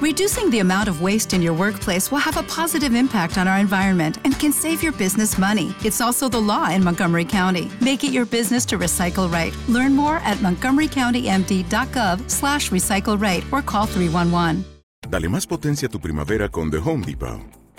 Reducing 0.00 0.48
the 0.48 0.60
amount 0.60 0.88
of 0.88 1.02
waste 1.02 1.34
in 1.34 1.42
your 1.42 1.52
workplace 1.52 2.10
will 2.10 2.20
have 2.20 2.38
a 2.38 2.42
positive 2.44 2.94
impact 2.94 3.36
on 3.36 3.46
our 3.46 3.58
environment 3.58 4.16
and 4.24 4.32
can 4.38 4.50
save 4.50 4.82
your 4.82 4.92
business 4.92 5.36
money. 5.36 5.74
It's 5.84 6.00
also 6.00 6.26
the 6.26 6.40
law 6.40 6.70
in 6.70 6.82
Montgomery 6.82 7.26
County. 7.26 7.70
Make 7.82 8.02
it 8.02 8.10
your 8.10 8.24
business 8.24 8.64
to 8.66 8.78
recycle 8.78 9.30
right. 9.30 9.54
Learn 9.68 9.94
more 9.94 10.16
at 10.24 10.38
montgomerycountymd.gov 10.38 12.30
slash 12.30 12.70
recycle 12.70 13.20
right 13.20 13.44
or 13.52 13.60
call 13.60 13.84
311. 13.84 14.64
Dale 15.06 15.28
más 15.28 15.46
potencia 15.46 15.86
a 15.86 15.90
tu 15.90 16.00
primavera 16.00 16.48
con 16.48 16.70
The 16.70 16.78
Home 16.78 17.04
Depot. 17.04 17.59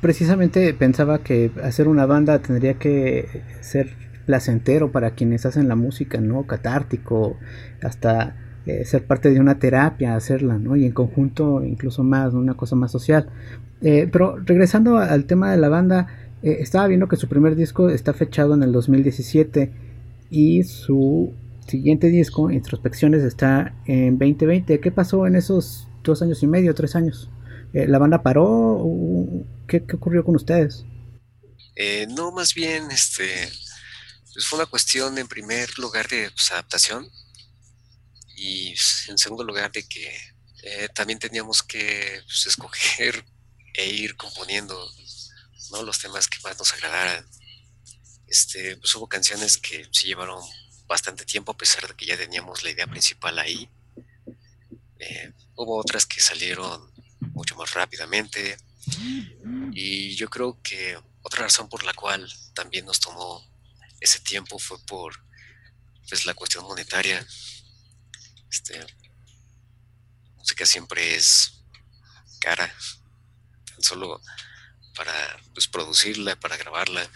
precisamente 0.00 0.72
pensaba 0.74 1.18
que 1.18 1.50
hacer 1.62 1.88
una 1.88 2.06
banda 2.06 2.38
tendría 2.40 2.74
que 2.74 3.42
ser 3.60 3.90
placentero 4.26 4.92
para 4.92 5.12
quienes 5.12 5.46
hacen 5.46 5.68
la 5.68 5.74
música, 5.74 6.20
¿no? 6.20 6.46
Catártico, 6.46 7.38
hasta 7.82 8.36
eh, 8.66 8.84
ser 8.84 9.06
parte 9.06 9.30
de 9.30 9.40
una 9.40 9.58
terapia, 9.58 10.14
hacerla, 10.14 10.58
¿no? 10.58 10.76
Y 10.76 10.84
en 10.84 10.92
conjunto 10.92 11.64
incluso 11.64 12.04
más, 12.04 12.34
una 12.34 12.54
cosa 12.54 12.76
más 12.76 12.92
social. 12.92 13.30
Eh, 13.80 14.08
pero 14.12 14.36
regresando 14.44 14.98
al 14.98 15.24
tema 15.24 15.50
de 15.50 15.56
la 15.56 15.70
banda, 15.70 16.08
eh, 16.42 16.58
estaba 16.60 16.86
viendo 16.86 17.08
que 17.08 17.16
su 17.16 17.28
primer 17.28 17.56
disco 17.56 17.88
está 17.88 18.12
fechado 18.12 18.54
en 18.54 18.62
el 18.62 18.72
2017 18.72 19.72
y 20.30 20.62
su 20.64 21.32
siguiente 21.66 22.08
disco, 22.08 22.50
Introspecciones, 22.50 23.22
está 23.22 23.74
en 23.86 24.18
2020. 24.18 24.78
¿Qué 24.80 24.90
pasó 24.90 25.26
en 25.26 25.36
esos 25.36 25.88
dos 26.04 26.20
años 26.20 26.42
y 26.42 26.46
medio, 26.46 26.74
tres 26.74 26.94
años? 26.94 27.30
¿La 27.72 27.98
banda 27.98 28.22
paró? 28.22 28.82
¿Qué, 29.66 29.84
ocurrió 29.92 30.24
con 30.24 30.36
ustedes? 30.36 30.84
Eh, 31.76 32.06
no, 32.08 32.32
más 32.32 32.54
bien, 32.54 32.90
este, 32.90 33.50
pues 34.32 34.46
fue 34.46 34.58
una 34.58 34.66
cuestión 34.66 35.18
en 35.18 35.28
primer 35.28 35.78
lugar 35.78 36.08
de 36.08 36.30
pues, 36.30 36.50
adaptación 36.50 37.08
y 38.36 38.70
en 39.08 39.18
segundo 39.18 39.44
lugar 39.44 39.70
de 39.70 39.86
que 39.86 40.08
eh, 40.62 40.88
también 40.94 41.18
teníamos 41.18 41.62
que 41.62 42.22
pues, 42.24 42.46
escoger 42.46 43.24
e 43.74 43.86
ir 43.86 44.16
componiendo 44.16 44.76
¿no? 45.70 45.82
los 45.82 45.98
temas 45.98 46.26
que 46.26 46.38
más 46.42 46.58
nos 46.58 46.72
agradaran. 46.72 47.26
Este, 48.26 48.76
pues 48.76 48.94
hubo 48.94 49.08
canciones 49.08 49.58
que 49.58 49.86
se 49.90 50.06
llevaron 50.06 50.42
bastante 50.86 51.24
tiempo 51.24 51.52
a 51.52 51.56
pesar 51.56 51.86
de 51.86 51.94
que 51.94 52.06
ya 52.06 52.16
teníamos 52.16 52.62
la 52.62 52.70
idea 52.70 52.86
principal 52.86 53.38
ahí. 53.38 53.70
Eh, 54.98 55.32
hubo 55.54 55.78
otras 55.78 56.06
que 56.06 56.20
salieron 56.20 56.97
mucho 57.38 57.56
más 57.56 57.72
rápidamente 57.72 58.58
Y 59.72 60.16
yo 60.16 60.28
creo 60.28 60.60
que 60.62 60.98
otra 61.22 61.42
razón 61.42 61.68
por 61.68 61.84
la 61.84 61.94
cual 61.94 62.28
también 62.54 62.84
nos 62.84 63.00
tomó 63.00 63.44
ese 64.00 64.20
tiempo 64.20 64.58
fue 64.58 64.78
por 64.86 65.12
pues, 66.08 66.26
la 66.26 66.34
cuestión 66.34 66.64
monetaria. 66.64 67.24
Este, 68.50 68.74
música 70.36 70.64
siempre 70.64 71.14
es 71.14 71.62
cara, 72.40 72.72
tan 73.66 73.82
solo 73.82 74.20
para 74.96 75.12
pues, 75.54 75.68
producirla, 75.68 76.40
para 76.40 76.56
grabarla. 76.56 77.08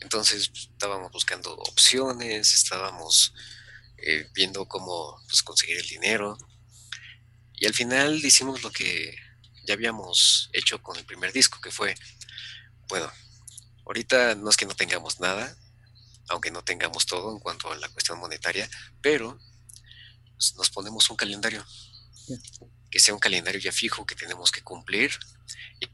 Entonces 0.00 0.50
estábamos 0.54 1.12
buscando 1.12 1.54
opciones, 1.54 2.54
estábamos 2.54 3.34
eh, 3.98 4.28
viendo 4.32 4.66
cómo 4.66 5.20
pues, 5.28 5.42
conseguir 5.42 5.78
el 5.78 5.86
dinero. 5.86 6.38
Y 7.56 7.66
al 7.66 7.74
final 7.74 8.14
hicimos 8.24 8.62
lo 8.62 8.70
que 8.70 9.16
ya 9.66 9.74
habíamos 9.74 10.50
hecho 10.52 10.82
con 10.82 10.96
el 10.96 11.04
primer 11.04 11.32
disco, 11.32 11.60
que 11.60 11.70
fue, 11.70 11.94
bueno, 12.88 13.10
ahorita 13.86 14.34
no 14.34 14.50
es 14.50 14.56
que 14.56 14.66
no 14.66 14.74
tengamos 14.74 15.20
nada, 15.20 15.56
aunque 16.28 16.50
no 16.50 16.62
tengamos 16.62 17.06
todo 17.06 17.32
en 17.32 17.38
cuanto 17.38 17.72
a 17.72 17.76
la 17.76 17.88
cuestión 17.88 18.18
monetaria, 18.18 18.68
pero 19.00 19.38
nos 20.56 20.70
ponemos 20.70 21.08
un 21.10 21.16
calendario, 21.16 21.64
que 22.90 23.00
sea 23.00 23.14
un 23.14 23.20
calendario 23.20 23.60
ya 23.60 23.72
fijo 23.72 24.06
que 24.06 24.14
tenemos 24.14 24.50
que 24.50 24.62
cumplir. 24.62 25.12
Y 25.80 25.88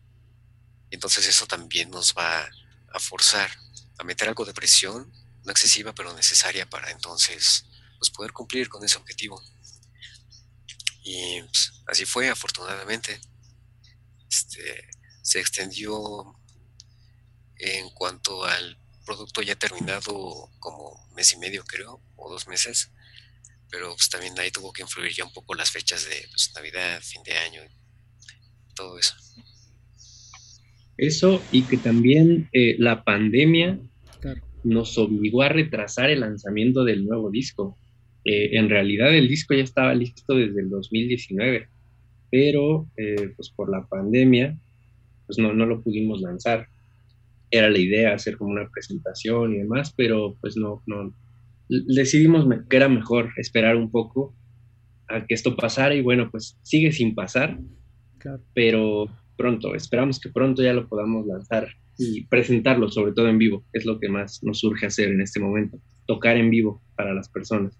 entonces 0.90 1.26
eso 1.26 1.46
también 1.46 1.90
nos 1.90 2.14
va 2.14 2.48
a 2.92 2.98
forzar 2.98 3.50
a 3.98 4.04
meter 4.04 4.28
algo 4.28 4.44
de 4.44 4.54
presión, 4.54 5.12
no 5.44 5.52
excesiva, 5.52 5.94
pero 5.94 6.12
necesaria 6.14 6.68
para 6.68 6.90
entonces 6.90 7.66
pues, 7.98 8.10
poder 8.10 8.32
cumplir 8.32 8.68
con 8.68 8.84
ese 8.84 8.98
objetivo. 8.98 9.42
Y 11.02 11.42
pues, 11.42 11.82
así 11.86 12.04
fue, 12.04 12.28
afortunadamente. 12.28 13.20
Este, 14.30 14.88
se 15.22 15.40
extendió 15.40 16.36
en 17.56 17.90
cuanto 17.90 18.44
al 18.44 18.78
producto 19.04 19.42
ya 19.42 19.54
terminado 19.54 20.50
como 20.58 21.08
mes 21.14 21.32
y 21.32 21.38
medio 21.38 21.64
creo, 21.64 22.00
o 22.16 22.30
dos 22.30 22.48
meses, 22.48 22.90
pero 23.70 23.94
pues 23.94 24.08
también 24.08 24.38
ahí 24.38 24.50
tuvo 24.50 24.72
que 24.72 24.82
influir 24.82 25.12
ya 25.12 25.24
un 25.24 25.32
poco 25.32 25.54
las 25.54 25.70
fechas 25.70 26.04
de 26.04 26.26
pues, 26.30 26.52
Navidad, 26.54 27.00
fin 27.02 27.22
de 27.22 27.32
año, 27.32 27.62
todo 28.74 28.98
eso. 28.98 29.14
Eso 30.96 31.42
y 31.50 31.62
que 31.62 31.78
también 31.78 32.48
eh, 32.52 32.76
la 32.78 33.02
pandemia 33.02 33.78
nos 34.62 34.96
obligó 34.98 35.42
a 35.42 35.48
retrasar 35.48 36.10
el 36.10 36.20
lanzamiento 36.20 36.84
del 36.84 37.04
nuevo 37.04 37.30
disco. 37.30 37.76
Eh, 38.24 38.56
en 38.56 38.68
realidad 38.70 39.14
el 39.14 39.28
disco 39.28 39.54
ya 39.54 39.64
estaba 39.64 39.94
listo 39.94 40.34
desde 40.34 40.60
el 40.60 40.70
2019, 40.70 41.68
pero 42.30 42.86
eh, 42.96 43.32
pues 43.36 43.50
por 43.50 43.70
la 43.70 43.84
pandemia 43.86 44.56
pues 45.26 45.38
no, 45.38 45.52
no 45.52 45.66
lo 45.66 45.82
pudimos 45.82 46.20
lanzar. 46.20 46.66
Era 47.50 47.68
la 47.70 47.78
idea 47.78 48.14
hacer 48.14 48.36
como 48.36 48.50
una 48.50 48.68
presentación 48.68 49.54
y 49.54 49.58
demás, 49.58 49.92
pero 49.96 50.36
pues 50.40 50.56
no, 50.56 50.82
no 50.86 51.12
decidimos 51.68 52.46
que 52.68 52.76
era 52.76 52.88
mejor 52.88 53.30
esperar 53.36 53.76
un 53.76 53.90
poco 53.90 54.34
a 55.08 55.26
que 55.26 55.34
esto 55.34 55.56
pasara 55.56 55.94
y 55.94 56.00
bueno, 56.00 56.30
pues 56.30 56.58
sigue 56.62 56.92
sin 56.92 57.14
pasar, 57.14 57.58
pero 58.54 59.08
pronto, 59.36 59.74
esperamos 59.74 60.20
que 60.20 60.30
pronto 60.30 60.62
ya 60.62 60.72
lo 60.72 60.88
podamos 60.88 61.26
lanzar 61.26 61.68
y 61.98 62.24
presentarlo, 62.26 62.90
sobre 62.90 63.12
todo 63.12 63.28
en 63.28 63.38
vivo, 63.38 63.64
es 63.72 63.84
lo 63.84 63.98
que 63.98 64.08
más 64.08 64.42
nos 64.42 64.60
surge 64.60 64.86
hacer 64.86 65.10
en 65.10 65.20
este 65.20 65.40
momento, 65.40 65.78
tocar 66.06 66.36
en 66.36 66.50
vivo 66.50 66.80
para 66.96 67.14
las 67.14 67.28
personas. 67.28 67.78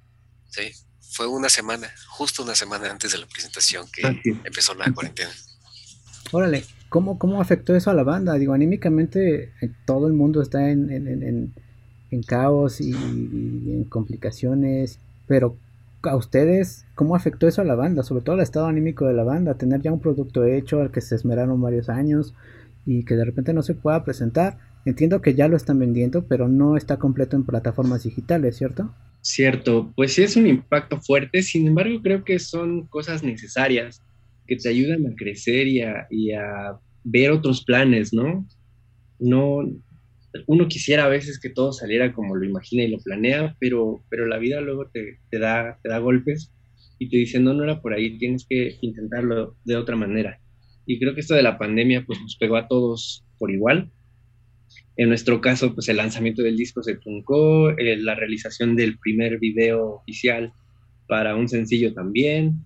Sí, 0.53 0.71
fue 1.01 1.27
una 1.27 1.49
semana, 1.49 1.89
justo 2.09 2.43
una 2.43 2.55
semana 2.55 2.91
antes 2.91 3.13
de 3.13 3.19
la 3.19 3.27
presentación 3.27 3.87
que 3.91 4.03
empezó 4.45 4.75
la 4.75 4.93
cuarentena. 4.93 5.31
Órale, 6.31 6.65
¿cómo, 6.91 7.19
¿cómo 7.19 7.41
afectó 7.41 7.75
eso 7.75 7.91
a 7.91 7.95
la 7.95 8.03
banda? 8.03 8.35
Digo, 8.35 8.53
anímicamente 8.53 9.45
eh, 9.63 9.71
todo 9.87 10.07
el 10.09 10.13
mundo 10.13 10.43
está 10.43 10.69
en, 10.69 10.91
en, 10.91 11.55
en, 12.11 12.23
caos 12.25 12.83
y, 12.83 12.93
en 12.93 13.85
complicaciones, 13.85 14.99
pero 15.27 15.57
a 16.03 16.17
ustedes, 16.17 16.85
¿cómo 16.95 17.17
afectó 17.17 17.49
eso 17.49 17.63
a 17.63 17.65
la 17.65 17.75
banda? 17.75 18.03
Sobre 18.03 18.23
todo 18.23 18.37
el 18.37 18.43
estado 18.43 18.67
anímico 18.67 19.07
de 19.07 19.15
la 19.15 19.25
banda, 19.25 19.55
tener 19.55 19.81
ya 19.81 19.91
un 19.91 20.01
producto 20.01 20.45
hecho 20.45 20.83
al 20.83 20.91
que 20.91 21.01
se 21.01 21.15
esmeraron 21.15 21.63
varios 21.63 21.89
años 21.89 22.35
y 22.85 23.05
que 23.05 23.17
de 23.17 23.25
repente 23.25 23.55
no 23.55 23.63
se 23.63 23.73
pueda 23.73 24.05
presentar. 24.05 24.59
Entiendo 24.85 25.23
que 25.23 25.35
ya 25.35 25.49
lo 25.49 25.57
están 25.57 25.79
vendiendo, 25.79 26.27
pero 26.27 26.47
no 26.47 26.77
está 26.77 26.99
completo 26.99 27.37
en 27.37 27.45
plataformas 27.45 28.03
digitales, 28.03 28.59
¿cierto? 28.59 28.93
Cierto, 29.23 29.93
pues 29.95 30.15
sí 30.15 30.23
es 30.23 30.37
un 30.37 30.49
impacto 30.49 31.01
fuerte, 31.01 31.43
sin 31.43 31.69
embargo 31.69 32.03
creo 32.03 32.25
que 32.25 32.41
son 32.41 32.89
cosas 32.89 33.23
necesarias 33.23 34.03
que 34.49 34.57
te 34.57 34.69
ayudan 34.69 35.07
a 35.07 35.15
crecer 35.15 35.69
y 35.69 35.81
a, 36.33 36.79
ver 37.05 37.31
otros 37.31 37.65
planes, 37.65 38.13
¿no? 38.13 38.47
No, 39.21 39.61
uno 40.47 40.69
quisiera 40.69 41.05
a 41.05 41.09
veces 41.09 41.39
que 41.39 41.51
todo 41.51 41.73
saliera 41.73 42.13
como 42.13 42.35
lo 42.35 42.45
imagina 42.45 42.83
y 42.83 42.91
lo 42.91 42.99
planea, 42.99 43.57
pero, 43.61 44.05
pero 44.09 44.27
la 44.27 44.39
vida 44.39 44.61
luego 44.61 44.89
te, 44.89 45.19
te, 45.31 45.39
da, 45.39 45.79
te 45.83 45.89
da 45.89 45.99
golpes 45.99 46.53
y 46.99 47.09
te 47.09 47.17
dice, 47.19 47.39
no, 47.41 47.55
no 47.55 47.65
era 47.65 47.81
por 47.81 47.95
ahí, 47.95 48.19
tienes 48.19 48.45
que 48.49 48.77
intentarlo 48.81 49.57
de 49.65 49.77
otra 49.77 49.97
manera. 49.97 50.41
Y 50.87 50.99
creo 50.99 51.15
que 51.15 51.21
esto 51.21 51.35
de 51.35 51.43
la 51.43 51.59
pandemia 51.59 52.05
pues 52.05 52.21
nos 52.21 52.37
pegó 52.37 52.57
a 52.57 52.67
todos 52.67 53.25
por 53.39 53.51
igual. 53.51 53.91
En 54.97 55.09
nuestro 55.09 55.41
caso, 55.41 55.75
pues 55.75 55.89
el 55.89 55.97
lanzamiento 55.97 56.43
del 56.43 56.57
disco 56.57 56.83
se 56.83 56.97
truncó, 56.97 57.71
eh, 57.71 57.97
la 57.97 58.15
realización 58.15 58.77
del 58.77 58.99
primer 58.99 59.39
video 59.39 59.97
oficial 59.97 60.53
para 61.09 61.35
un 61.35 61.49
sencillo 61.49 61.95
también. 61.95 62.65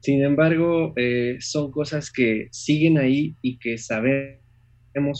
Sin 0.00 0.22
embargo, 0.22 0.92
eh, 0.96 1.36
son 1.40 1.70
cosas 1.70 2.10
que 2.10 2.48
siguen 2.52 2.98
ahí 2.98 3.34
y 3.42 3.58
que 3.58 3.78
sabemos, 3.78 4.38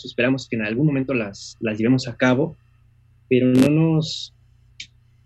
esperamos 0.05 0.47
que 0.49 0.55
en 0.55 0.63
algún 0.63 0.87
momento 0.87 1.13
las, 1.13 1.57
las 1.59 1.77
llevemos 1.77 2.07
a 2.07 2.15
cabo, 2.15 2.57
pero 3.29 3.47
no 3.47 3.69
nos, 3.69 4.33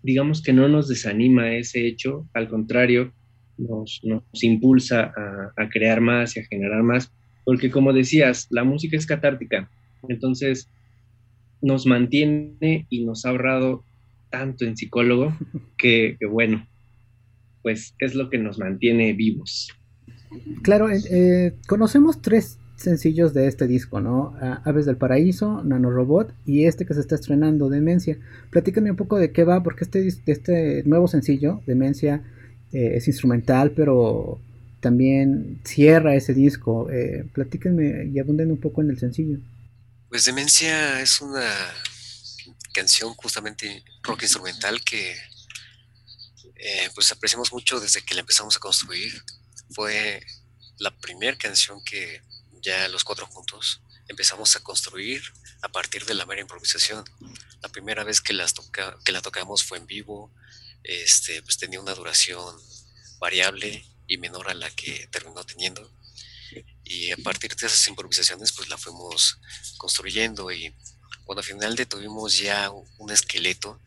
digamos 0.02 0.42
que 0.42 0.52
no 0.52 0.68
nos 0.68 0.88
desanima 0.88 1.54
ese 1.54 1.86
hecho, 1.86 2.28
al 2.34 2.48
contrario, 2.48 3.12
nos, 3.58 4.00
impulsa 4.42 5.12
a, 5.56 5.68
crear 5.70 6.00
más 6.00 6.36
y 6.36 6.40
a 6.40 6.44
generar 6.44 6.82
más, 6.82 7.10
porque 7.44 7.70
como 7.70 7.92
decías, 7.92 8.46
la 8.50 8.64
música 8.64 8.96
es 8.96 9.06
catártica, 9.06 9.70
entonces 10.08 10.68
nos 11.62 11.86
mantiene 11.86 12.86
y 12.90 13.04
nos 13.04 13.24
ha 13.24 13.30
ahorrado 13.30 13.84
tanto 14.30 14.64
en 14.64 14.76
psicólogo 14.76 15.36
que, 15.78 16.16
bueno, 16.30 16.66
pues 17.62 17.94
es 17.98 18.14
lo 18.14 18.30
que 18.30 18.38
nos 18.38 18.58
mantiene 18.58 19.12
vivos. 19.12 19.72
Claro, 20.62 20.90
eh, 20.90 21.00
eh, 21.10 21.52
conocemos 21.66 22.20
tres 22.20 22.58
sencillos 22.76 23.32
de 23.32 23.46
este 23.46 23.66
disco, 23.66 24.00
¿no? 24.00 24.34
Aves 24.64 24.86
del 24.86 24.96
Paraíso, 24.96 25.64
Nanorobot 25.64 26.32
y 26.44 26.64
este 26.64 26.84
que 26.84 26.94
se 26.94 27.00
está 27.00 27.14
estrenando, 27.14 27.70
Demencia. 27.70 28.18
Platícame 28.50 28.90
un 28.90 28.96
poco 28.96 29.18
de 29.18 29.32
qué 29.32 29.44
va, 29.44 29.62
porque 29.62 29.84
este, 29.84 30.06
este 30.26 30.82
nuevo 30.84 31.08
sencillo, 31.08 31.62
Demencia, 31.66 32.22
eh, 32.72 32.96
es 32.96 33.08
instrumental, 33.08 33.72
pero 33.74 34.38
también 34.80 35.58
cierra 35.64 36.14
ese 36.14 36.34
disco. 36.34 36.90
Eh, 36.90 37.24
platíquenme 37.32 38.10
y 38.12 38.18
abunden 38.18 38.50
un 38.50 38.58
poco 38.58 38.82
en 38.82 38.90
el 38.90 38.98
sencillo. 38.98 39.38
Pues 40.08 40.24
Demencia 40.24 41.00
es 41.00 41.20
una 41.20 41.74
canción 42.72 43.12
justamente 43.14 43.84
rock 44.02 44.22
instrumental 44.22 44.82
que 44.84 45.16
eh, 46.54 46.90
pues 46.94 47.10
apreciamos 47.10 47.52
mucho 47.52 47.80
desde 47.80 48.02
que 48.02 48.14
la 48.14 48.20
empezamos 48.20 48.56
a 48.56 48.60
construir. 48.60 49.24
Fue 49.70 50.24
la 50.78 50.96
primera 50.96 51.36
canción 51.36 51.82
que 51.84 52.22
ya 52.62 52.86
los 52.88 53.02
cuatro 53.02 53.26
juntos 53.26 53.80
empezamos 54.08 54.54
a 54.54 54.60
construir 54.60 55.22
a 55.62 55.68
partir 55.70 56.04
de 56.04 56.14
la 56.14 56.24
mera 56.24 56.40
improvisación. 56.40 57.04
La 57.60 57.68
primera 57.68 58.04
vez 58.04 58.20
que, 58.20 58.32
las 58.32 58.54
la 59.06 59.22
tocamos 59.22 59.64
fue 59.64 59.78
en 59.78 59.86
vivo, 59.86 60.32
este, 60.84 61.42
pues 61.42 61.58
tenía 61.58 61.80
una 61.80 61.94
duración 61.94 62.56
variable 63.18 63.84
y 64.06 64.18
menor 64.18 64.48
a 64.50 64.54
la 64.54 64.70
que 64.70 65.08
terminó 65.10 65.44
teniendo. 65.44 65.90
Y 66.88 67.10
a 67.10 67.16
partir 67.16 67.54
de 67.56 67.66
esas 67.66 67.88
improvisaciones, 67.88 68.52
pues 68.52 68.68
la 68.68 68.78
fuimos 68.78 69.38
construyendo 69.76 70.52
y 70.52 70.72
cuando 71.24 71.40
al 71.40 71.46
final 71.46 71.74
tuvimos 71.88 72.38
ya 72.38 72.70
un 72.70 73.10
esqueleto 73.10 73.80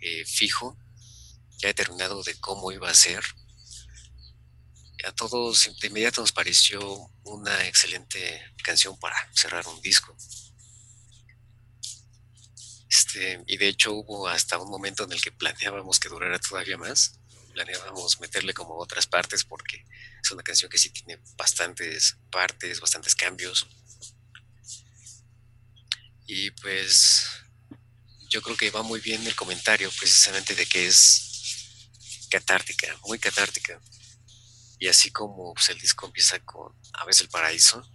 eh, 0.00 0.24
fijo, 0.24 0.78
ya 1.58 1.68
determinado 1.68 2.22
de 2.22 2.34
cómo 2.40 2.72
iba 2.72 2.88
a 2.88 2.94
ser, 2.94 3.22
a 5.04 5.12
todos 5.12 5.70
de 5.80 5.86
inmediato 5.86 6.20
nos 6.20 6.32
pareció 6.32 6.80
una 7.24 7.66
excelente 7.66 8.42
canción 8.62 8.98
para 8.98 9.16
cerrar 9.34 9.66
un 9.66 9.80
disco. 9.80 10.16
Este, 12.88 13.42
y 13.46 13.56
de 13.56 13.68
hecho 13.68 13.92
hubo 13.92 14.26
hasta 14.28 14.58
un 14.58 14.70
momento 14.70 15.04
en 15.04 15.12
el 15.12 15.20
que 15.20 15.32
planeábamos 15.32 16.00
que 16.00 16.08
durara 16.08 16.38
todavía 16.38 16.76
más. 16.76 17.18
Planeábamos 17.52 18.20
meterle 18.20 18.54
como 18.54 18.76
otras 18.76 19.06
partes 19.06 19.44
porque 19.44 19.84
es 20.22 20.30
una 20.30 20.42
canción 20.42 20.70
que 20.70 20.78
sí 20.78 20.90
tiene 20.90 21.20
bastantes 21.36 22.16
partes, 22.30 22.80
bastantes 22.80 23.14
cambios. 23.14 23.66
Y 26.26 26.50
pues 26.52 27.26
yo 28.28 28.40
creo 28.42 28.56
que 28.56 28.70
va 28.70 28.82
muy 28.82 29.00
bien 29.00 29.26
el 29.26 29.34
comentario 29.34 29.90
precisamente 29.98 30.54
de 30.54 30.64
que 30.66 30.86
es 30.86 32.28
catártica, 32.30 32.96
muy 33.04 33.18
catártica. 33.18 33.80
Y 34.78 34.88
así 34.88 35.10
como 35.10 35.52
pues, 35.52 35.68
el 35.68 35.78
disco 35.78 36.06
empieza 36.06 36.38
con 36.40 36.74
Aves 36.94 37.18
del 37.18 37.28
Paraíso, 37.28 37.86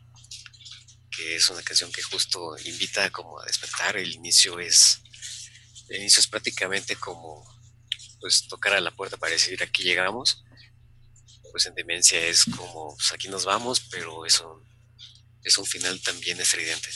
porque 1.02 1.36
es 1.36 1.50
una 1.50 1.64
canción 1.64 1.92
que 1.92 2.04
justo 2.04 2.56
invita 2.66 3.10
como 3.10 3.40
a 3.40 3.46
despertar. 3.46 3.98
El 3.98 4.14
inicio 4.14 4.60
es, 4.60 5.02
el 5.90 6.02
inicio 6.02 6.20
es 6.20 6.28
prácticamente 6.28 6.96
como 6.96 7.44
pues 8.20 8.48
tocar 8.48 8.74
a 8.74 8.82
la 8.82 8.92
puerta 8.92 9.18
para 9.18 9.32
decir 9.32 9.62
aquí 9.64 9.84
llegamos. 9.84 10.45
Pues 11.56 11.68
en 11.68 11.74
demencia 11.74 12.20
es 12.28 12.44
como 12.44 12.96
pues 12.98 13.14
aquí 13.14 13.30
nos 13.30 13.46
vamos, 13.46 13.88
pero 13.90 14.26
eso 14.26 14.62
es 15.42 15.58
un 15.58 15.64
final 15.64 15.98
también 16.04 16.38
estridente. 16.38 16.90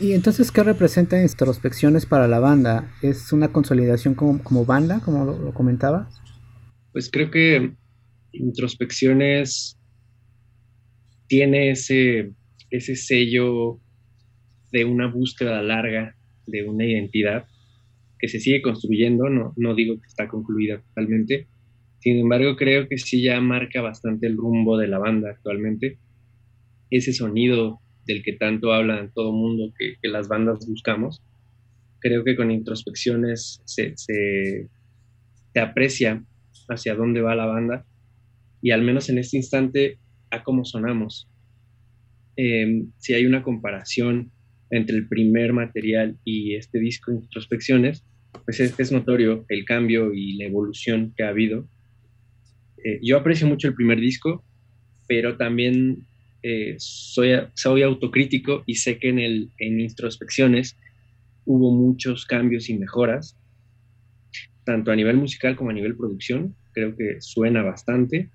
¿Y 0.00 0.14
entonces 0.14 0.50
qué 0.50 0.62
representa 0.62 1.20
introspecciones 1.20 2.06
para 2.06 2.26
la 2.26 2.38
banda? 2.38 2.90
¿Es 3.02 3.30
una 3.30 3.52
consolidación 3.52 4.14
como, 4.14 4.42
como 4.42 4.64
banda, 4.64 5.02
como 5.04 5.26
lo, 5.26 5.38
lo 5.38 5.52
comentaba? 5.52 6.08
Pues 6.94 7.10
creo 7.10 7.30
que 7.30 7.74
introspecciones 8.32 9.76
tiene 11.26 11.70
ese, 11.70 12.32
ese 12.70 12.96
sello 12.96 13.82
de 14.72 14.86
una 14.86 15.08
búsqueda 15.08 15.62
larga 15.62 16.16
de 16.46 16.66
una 16.66 16.86
identidad 16.86 17.44
que 18.18 18.28
se 18.28 18.40
sigue 18.40 18.62
construyendo, 18.62 19.28
no, 19.28 19.52
no 19.58 19.74
digo 19.74 20.00
que 20.00 20.06
está 20.06 20.26
concluida 20.26 20.80
totalmente, 20.80 21.48
sin 22.04 22.18
embargo 22.18 22.54
creo 22.54 22.86
que 22.86 22.98
sí 22.98 23.22
ya 23.22 23.40
marca 23.40 23.80
bastante 23.80 24.26
el 24.26 24.36
rumbo 24.36 24.76
de 24.76 24.88
la 24.88 24.98
banda 24.98 25.30
actualmente, 25.30 25.96
ese 26.90 27.14
sonido 27.14 27.80
del 28.06 28.22
que 28.22 28.34
tanto 28.34 28.74
habla 28.74 29.10
todo 29.14 29.32
mundo 29.32 29.72
que, 29.78 29.94
que, 30.02 30.08
las 30.10 30.28
bandas 30.28 30.68
buscamos, 30.68 31.22
creo 32.00 32.22
que 32.22 32.36
con 32.36 32.50
introspecciones 32.50 33.62
se, 33.64 33.96
se, 33.96 34.68
se 35.54 35.60
aprecia 35.60 36.22
hacia 36.68 36.94
dónde 36.94 37.22
va 37.22 37.34
la 37.34 37.46
banda 37.46 37.86
y 38.60 38.72
al 38.72 38.82
menos 38.82 39.08
en 39.08 39.16
este 39.16 39.38
instante 39.38 39.96
a 40.30 40.42
cómo 40.42 40.66
sonamos. 40.66 41.26
Em, 42.36 42.90
si 42.98 43.14
hay 43.14 43.24
una 43.24 43.42
comparación 43.42 44.30
entre 44.68 44.96
el 44.96 45.08
primer 45.08 45.54
material 45.54 46.18
y 46.22 46.54
este 46.54 46.78
disco 46.80 47.12
Introspecciones, 47.12 48.04
pues 48.44 48.60
es, 48.60 48.78
es 48.78 48.92
notorio 48.92 49.46
el 49.48 49.64
cambio 49.64 50.12
y 50.12 50.34
la 50.34 50.44
evolución 50.44 51.14
que 51.16 51.22
ha 51.22 51.30
habido. 51.30 51.66
Eh, 52.84 53.00
yo 53.02 53.16
aprecio 53.16 53.46
mucho 53.46 53.66
el 53.66 53.74
primer 53.74 53.98
disco, 53.98 54.44
pero 55.08 55.36
también 55.36 56.06
eh, 56.42 56.74
soy, 56.78 57.30
soy 57.54 57.82
autocrítico 57.82 58.62
y 58.66 58.76
sé 58.76 58.98
que 58.98 59.08
en, 59.08 59.18
el, 59.18 59.50
en 59.58 59.80
Introspecciones 59.80 60.76
hubo 61.46 61.72
muchos 61.72 62.26
cambios 62.26 62.68
y 62.68 62.74
mejoras, 62.74 63.36
tanto 64.64 64.92
a 64.92 64.96
nivel 64.96 65.16
musical 65.16 65.56
como 65.56 65.70
a 65.70 65.74
nivel 65.74 65.96
producción. 65.96 66.54
Creo 66.72 66.94
que 66.96 67.20
suena 67.20 67.62
bastante. 67.62 68.28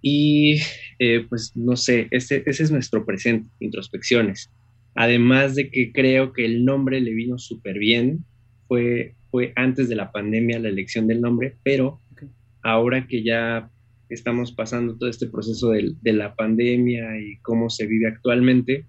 Y 0.00 0.60
eh, 0.98 1.26
pues 1.28 1.52
no 1.54 1.76
sé, 1.76 2.08
ese, 2.10 2.42
ese 2.46 2.62
es 2.62 2.70
nuestro 2.70 3.04
presente, 3.04 3.48
introspecciones. 3.60 4.50
Además 4.94 5.54
de 5.54 5.68
que 5.70 5.92
creo 5.92 6.32
que 6.32 6.46
el 6.46 6.64
nombre 6.64 7.00
le 7.00 7.12
vino 7.12 7.38
súper 7.38 7.78
bien, 7.78 8.24
fue, 8.68 9.14
fue 9.30 9.52
antes 9.56 9.88
de 9.88 9.96
la 9.96 10.10
pandemia 10.10 10.58
la 10.58 10.68
elección 10.68 11.06
del 11.06 11.20
nombre, 11.20 11.56
pero 11.62 12.00
ahora 12.66 13.06
que 13.06 13.22
ya 13.22 13.70
estamos 14.08 14.50
pasando 14.50 14.96
todo 14.96 15.08
este 15.08 15.28
proceso 15.28 15.70
de, 15.70 16.12
la 16.12 16.34
pandemia 16.34 17.18
y 17.20 17.36
cómo 17.38 17.70
se 17.70 17.86
vive 17.86 18.08
actualmente, 18.08 18.86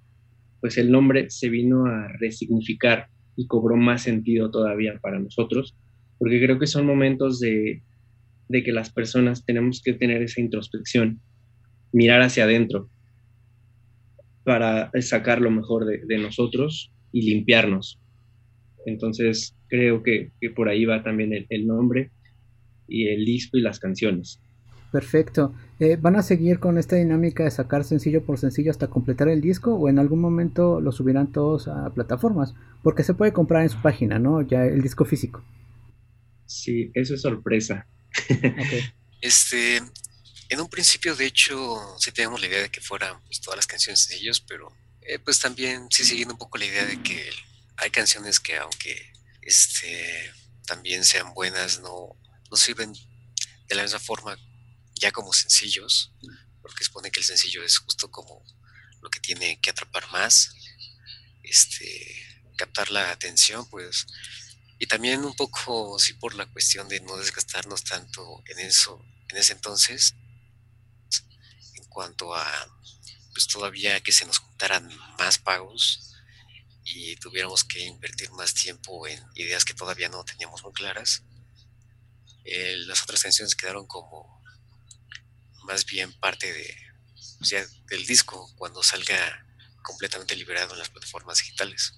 pues 0.60 0.80
el 0.80 0.92
nombre 0.92 1.30
se 1.30 1.50
vino 1.50 1.86
a 1.86 2.08
resignificar 2.20 3.08
y 3.36 3.46
cobró 3.46 3.78
más 3.78 4.02
sentido 4.02 4.50
todavía 4.50 4.98
para 5.00 5.20
nosotros, 5.20 5.76
porque 6.18 6.42
creo 6.42 6.58
que 6.58 6.66
son 6.66 6.88
momentos 6.88 7.40
de, 7.40 7.84
que 8.50 8.72
las 8.72 8.92
personas 8.92 9.46
tenemos 9.46 9.84
que 9.84 9.94
tener 9.94 10.24
esa 10.24 10.42
introspección, 10.42 11.20
mirar 11.92 12.24
hacia 12.24 12.46
adentro 12.46 12.90
para 14.44 14.90
sacar 15.02 15.40
lo 15.40 15.52
mejor 15.52 15.86
de, 15.86 16.18
nosotros 16.18 16.92
y 17.12 17.30
limpiarnos. 17.30 18.00
Entonces 18.88 19.56
creo 19.68 20.02
que, 20.02 20.32
por 20.56 20.68
ahí 20.68 20.86
va 20.86 21.04
también 21.04 21.46
el, 21.48 21.68
nombre 21.68 22.10
y 22.88 23.08
el 23.08 23.26
disco 23.26 23.58
y 23.58 23.62
las 23.62 23.80
canciones. 23.80 24.40
Perfecto. 24.92 25.54
Eh, 25.80 25.98
¿Van 26.00 26.16
a 26.16 26.24
seguir 26.24 26.60
con 26.60 26.78
esta 26.78 26.96
dinámica 26.96 27.44
de 27.44 27.52
sacar 27.52 27.84
sencillo 27.84 28.26
por 28.26 28.40
sencillo 28.40 28.72
hasta 28.72 28.88
completar 28.88 29.28
el 29.28 29.42
disco 29.42 29.76
o 29.76 29.90
en 29.90 30.00
algún 30.00 30.22
momento 30.22 30.80
lo 30.80 30.92
subirán 30.92 31.32
todos 31.32 31.68
a 31.68 31.94
plataformas? 31.94 32.54
Porque 32.84 33.04
se 33.04 33.14
puede 33.14 33.34
comprar 33.34 33.64
en 33.64 33.70
su 33.70 33.82
página, 33.82 34.18
¿no? 34.18 34.42
Ya 34.42 34.64
el 34.64 34.82
disco 34.82 35.04
físico. 35.06 35.44
Sí, 36.46 36.92
eso 36.94 37.14
es 37.16 37.22
sorpresa. 37.22 37.88
Okay. 38.30 38.82
Este, 39.22 39.78
en 40.50 40.60
un 40.60 40.70
principio, 40.70 41.16
de 41.16 41.26
hecho, 41.26 41.78
sí 42.00 42.12
teníamos 42.12 42.40
la 42.40 42.48
idea 42.48 42.62
de 42.62 42.70
que 42.70 42.82
fueran 42.82 43.22
pues, 43.26 43.42
todas 43.42 43.58
las 43.58 43.68
canciones 43.68 44.00
sencillos, 44.02 44.42
pero 44.42 44.72
eh, 45.02 45.20
pues 45.20 45.40
también 45.40 45.88
sí 45.90 46.04
siguiendo 46.04 46.34
un 46.34 46.38
poco 46.38 46.58
la 46.58 46.66
idea 46.66 46.86
de 46.86 47.02
que 47.02 47.30
hay 47.78 47.90
canciones 47.90 48.40
que 48.40 48.58
aunque 48.58 49.12
este, 49.42 50.32
también 50.66 51.04
sean 51.04 51.34
buenas, 51.34 51.80
no, 51.82 52.16
no 52.50 52.58
sirven 52.58 52.94
de 52.94 53.76
la 53.76 53.84
misma 53.84 54.00
forma 54.00 54.38
ya 54.96 55.12
como 55.12 55.34
sencillos, 55.34 56.12
porque 56.62 56.84
supone 56.84 57.12
que 57.12 57.20
el 57.20 57.26
sencillo 57.26 57.64
es 57.64 57.78
justo 57.78 58.10
como 58.10 58.44
lo 59.02 59.10
que 59.10 59.20
tiene 59.20 59.60
que 59.62 59.70
atrapar 59.70 60.10
más, 60.12 60.52
este, 61.44 62.44
captar 62.58 62.90
la 62.92 63.12
atención, 63.12 63.70
pues 63.70 64.08
y 64.80 64.86
también 64.86 65.26
un 65.26 65.36
poco, 65.36 65.98
sí, 65.98 66.14
por 66.14 66.36
la 66.36 66.46
cuestión 66.46 66.88
de 66.88 67.00
no 67.02 67.18
desgastarnos 67.18 67.84
tanto 67.84 68.44
en 68.46 68.60
eso, 68.60 69.04
en 69.30 69.38
ese 69.38 69.54
entonces, 69.54 70.14
en 71.74 71.84
cuanto 71.86 72.36
a, 72.36 72.46
pues 73.34 73.48
todavía 73.48 74.00
que 74.02 74.12
se 74.12 74.26
nos 74.26 74.38
juntaran 74.38 74.88
más 75.18 75.40
pagos 75.40 76.14
y 76.84 77.16
tuviéramos 77.16 77.64
que 77.64 77.86
invertir 77.86 78.32
más 78.34 78.54
tiempo 78.54 79.08
en 79.08 79.20
ideas 79.36 79.66
que 79.66 79.74
todavía 79.74 80.10
no 80.10 80.24
teníamos 80.24 80.64
muy 80.64 80.74
claras. 80.74 81.24
Las 82.86 83.04
otras 83.04 83.22
canciones 83.22 83.56
quedaron 83.56 83.88
como 83.88 84.44
más 85.64 85.86
bien 85.86 86.14
parte 86.20 86.52
de, 86.52 86.76
del 87.90 88.06
disco 88.06 88.54
cuando 88.56 88.84
salga 88.84 89.46
completamente 89.84 90.36
liberado 90.36 90.74
en 90.74 90.80
las 90.80 90.90
plataformas 90.90 91.40
digitales 91.40 91.94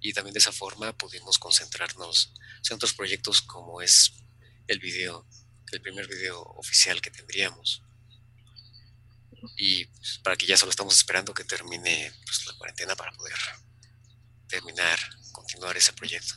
y 0.00 0.12
también 0.12 0.32
de 0.32 0.38
esa 0.38 0.52
forma 0.52 0.96
pudimos 0.96 1.38
concentrarnos 1.38 2.32
en 2.68 2.74
otros 2.74 2.94
proyectos 2.94 3.42
como 3.42 3.82
es 3.82 4.12
el 4.66 4.78
video, 4.78 5.26
el 5.72 5.80
primer 5.82 6.08
video 6.08 6.42
oficial 6.42 7.00
que 7.00 7.10
tendríamos. 7.10 7.82
Y 9.56 9.86
pues, 9.86 10.20
para 10.22 10.36
que 10.36 10.46
ya 10.46 10.56
solo 10.56 10.70
estamos 10.70 10.96
esperando 10.96 11.34
que 11.34 11.44
termine 11.44 12.12
pues, 12.24 12.46
la 12.46 12.54
cuarentena 12.54 12.96
para 12.96 13.12
poder 13.12 13.36
terminar, 14.48 14.98
continuar 15.32 15.76
ese 15.76 15.92
proyecto. 15.92 16.34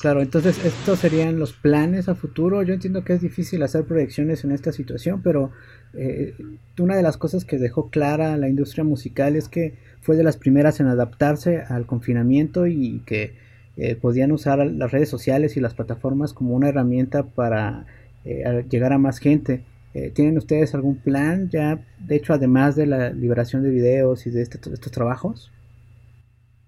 Claro, 0.00 0.22
entonces 0.22 0.64
estos 0.64 0.98
serían 0.98 1.38
los 1.38 1.52
planes 1.52 2.08
a 2.08 2.14
futuro. 2.14 2.62
Yo 2.62 2.72
entiendo 2.72 3.04
que 3.04 3.12
es 3.12 3.20
difícil 3.20 3.62
hacer 3.62 3.84
proyecciones 3.84 4.44
en 4.44 4.52
esta 4.52 4.72
situación, 4.72 5.20
pero 5.22 5.50
eh, 5.92 6.34
una 6.78 6.96
de 6.96 7.02
las 7.02 7.18
cosas 7.18 7.44
que 7.44 7.58
dejó 7.58 7.90
clara 7.90 8.38
la 8.38 8.48
industria 8.48 8.82
musical 8.82 9.36
es 9.36 9.50
que 9.50 9.74
fue 10.00 10.16
de 10.16 10.22
las 10.22 10.38
primeras 10.38 10.80
en 10.80 10.86
adaptarse 10.86 11.60
al 11.68 11.84
confinamiento 11.84 12.66
y 12.66 13.00
que 13.04 13.34
eh, 13.76 13.94
podían 13.94 14.32
usar 14.32 14.58
las 14.66 14.90
redes 14.90 15.10
sociales 15.10 15.58
y 15.58 15.60
las 15.60 15.74
plataformas 15.74 16.32
como 16.32 16.54
una 16.54 16.70
herramienta 16.70 17.24
para 17.24 17.84
eh, 18.24 18.64
llegar 18.70 18.94
a 18.94 18.98
más 18.98 19.18
gente. 19.18 19.64
Eh, 19.92 20.10
¿Tienen 20.14 20.38
ustedes 20.38 20.74
algún 20.74 20.96
plan 20.96 21.50
ya, 21.50 21.84
de 21.98 22.16
hecho, 22.16 22.32
además 22.32 22.74
de 22.74 22.86
la 22.86 23.10
liberación 23.10 23.62
de 23.62 23.70
videos 23.70 24.26
y 24.26 24.30
de, 24.30 24.40
este, 24.40 24.58
estos 24.72 24.92
trabajos? 24.92 25.52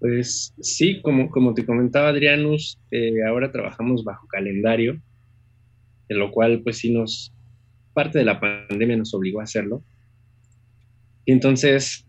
Pues 0.03 0.53
sí, 0.59 1.01
como, 1.01 1.29
como 1.29 1.53
te 1.53 1.65
comentaba 1.65 2.09
Adrianus, 2.09 2.77
eh, 2.91 3.23
ahora 3.25 3.53
trabajamos 3.53 4.03
bajo 4.03 4.27
calendario, 4.27 5.01
de 6.09 6.15
lo 6.15 6.29
cual 6.29 6.61
pues 6.61 6.79
sí 6.79 6.91
nos, 6.91 7.33
parte 7.93 8.19
de 8.19 8.25
la 8.25 8.37
pandemia 8.37 8.97
nos 8.97 9.13
obligó 9.13 9.39
a 9.39 9.43
hacerlo. 9.43 9.81
Y 11.23 11.31
entonces, 11.31 12.05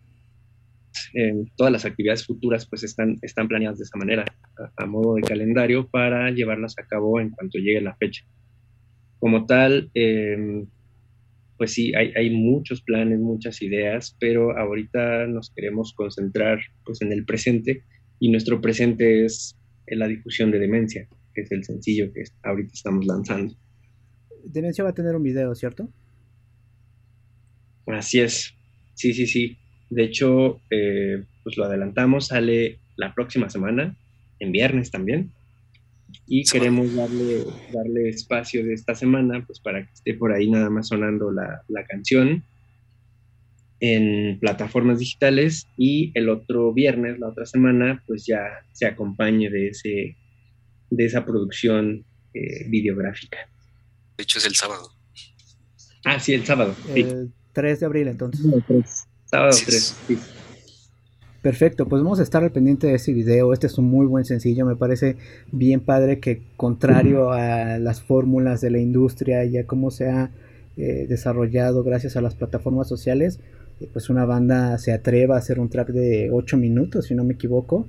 eh, 1.14 1.44
todas 1.54 1.72
las 1.72 1.84
actividades 1.84 2.26
futuras 2.26 2.66
pues 2.66 2.82
están, 2.82 3.16
están 3.22 3.46
planeadas 3.46 3.78
de 3.78 3.84
esa 3.84 3.96
manera, 3.96 4.24
a, 4.76 4.86
modo 4.86 5.14
de 5.14 5.22
calendario, 5.22 5.86
para 5.86 6.32
llevarlas 6.32 6.74
a 6.80 6.86
cabo 6.88 7.20
en 7.20 7.30
cuanto 7.30 7.58
llegue 7.58 7.80
la 7.80 7.94
fecha. 7.94 8.24
Como 9.20 9.46
tal, 9.46 9.88
eh, 9.94 10.64
pues 11.56 11.72
sí, 11.72 11.94
hay, 11.94 12.12
hay, 12.16 12.30
muchos 12.30 12.82
planes, 12.82 13.18
muchas 13.18 13.62
ideas, 13.62 14.16
pero 14.18 14.56
ahorita 14.56 15.26
nos 15.26 15.50
queremos 15.50 15.92
concentrar 15.94 16.58
pues 16.84 17.00
en 17.02 17.12
el 17.12 17.24
presente 17.24 17.84
y 18.18 18.30
nuestro 18.30 18.60
presente 18.60 19.24
es 19.24 19.56
en 19.86 19.98
la 20.00 20.08
difusión 20.08 20.50
de 20.50 20.58
Demencia, 20.58 21.06
que 21.34 21.42
es 21.42 21.52
el 21.52 21.64
sencillo 21.64 22.12
que 22.12 22.24
ahorita 22.42 22.72
estamos 22.72 23.06
lanzando. 23.06 23.54
Demencia 24.44 24.84
va 24.84 24.90
a 24.90 24.94
tener 24.94 25.14
un 25.14 25.22
video, 25.22 25.54
¿cierto? 25.54 25.88
Así 27.86 28.20
es, 28.20 28.54
sí, 28.94 29.12
sí, 29.12 29.26
sí. 29.26 29.56
De 29.90 30.04
hecho, 30.04 30.60
eh, 30.70 31.22
pues 31.42 31.56
lo 31.56 31.64
adelantamos, 31.64 32.28
sale 32.28 32.78
la 32.96 33.14
próxima 33.14 33.48
semana, 33.48 33.96
en 34.40 34.52
viernes 34.52 34.90
también 34.90 35.30
y 36.26 36.44
queremos 36.44 36.94
darle, 36.94 37.44
darle 37.72 38.08
espacio 38.08 38.64
de 38.64 38.74
esta 38.74 38.94
semana 38.94 39.44
pues 39.46 39.60
para 39.60 39.84
que 39.84 39.92
esté 39.92 40.14
por 40.14 40.32
ahí 40.32 40.50
nada 40.50 40.70
más 40.70 40.88
sonando 40.88 41.30
la, 41.30 41.62
la 41.68 41.84
canción. 41.84 42.44
en 43.80 44.38
plataformas 44.38 44.98
digitales 44.98 45.66
y 45.76 46.10
el 46.14 46.28
otro 46.30 46.72
viernes, 46.72 47.18
la 47.18 47.28
otra 47.28 47.44
semana, 47.44 48.02
pues 48.06 48.24
ya 48.26 48.64
se 48.72 48.86
acompañe 48.86 49.50
de, 49.50 49.68
ese, 49.68 50.16
de 50.90 51.04
esa 51.04 51.24
producción 51.26 52.04
eh, 52.32 52.68
videográfica. 52.68 53.38
De 54.16 54.22
hecho 54.22 54.38
es 54.38 54.46
el 54.46 54.54
sábado. 54.54 54.90
Ah, 56.04 56.18
sí, 56.20 56.34
el 56.34 56.44
sábado. 56.44 56.74
El 56.94 57.32
3 57.52 57.80
de 57.80 57.86
abril 57.86 58.08
entonces. 58.08 58.46
Sábado 59.26 59.56
3, 59.66 59.96
sí. 60.06 60.18
Perfecto, 61.44 61.86
pues 61.86 62.02
vamos 62.02 62.20
a 62.20 62.22
estar 62.22 62.42
al 62.42 62.52
pendiente 62.52 62.86
de 62.86 62.94
ese 62.94 63.12
video. 63.12 63.52
Este 63.52 63.66
es 63.66 63.76
un 63.76 63.84
muy 63.84 64.06
buen 64.06 64.24
sencillo, 64.24 64.64
me 64.64 64.76
parece 64.76 65.16
bien 65.52 65.80
padre 65.80 66.18
que 66.18 66.40
contrario 66.56 67.32
a 67.32 67.78
las 67.78 68.00
fórmulas 68.00 68.62
de 68.62 68.70
la 68.70 68.78
industria 68.78 69.44
y 69.44 69.58
a 69.58 69.66
cómo 69.66 69.90
se 69.90 70.08
ha 70.08 70.30
eh, 70.78 71.04
desarrollado 71.06 71.84
gracias 71.84 72.16
a 72.16 72.22
las 72.22 72.34
plataformas 72.34 72.88
sociales, 72.88 73.40
eh, 73.82 73.90
pues 73.92 74.08
una 74.08 74.24
banda 74.24 74.78
se 74.78 74.94
atreva 74.94 75.34
a 75.34 75.38
hacer 75.38 75.60
un 75.60 75.68
track 75.68 75.88
de 75.88 76.30
8 76.32 76.56
minutos, 76.56 77.08
si 77.08 77.14
no 77.14 77.24
me 77.24 77.34
equivoco, 77.34 77.86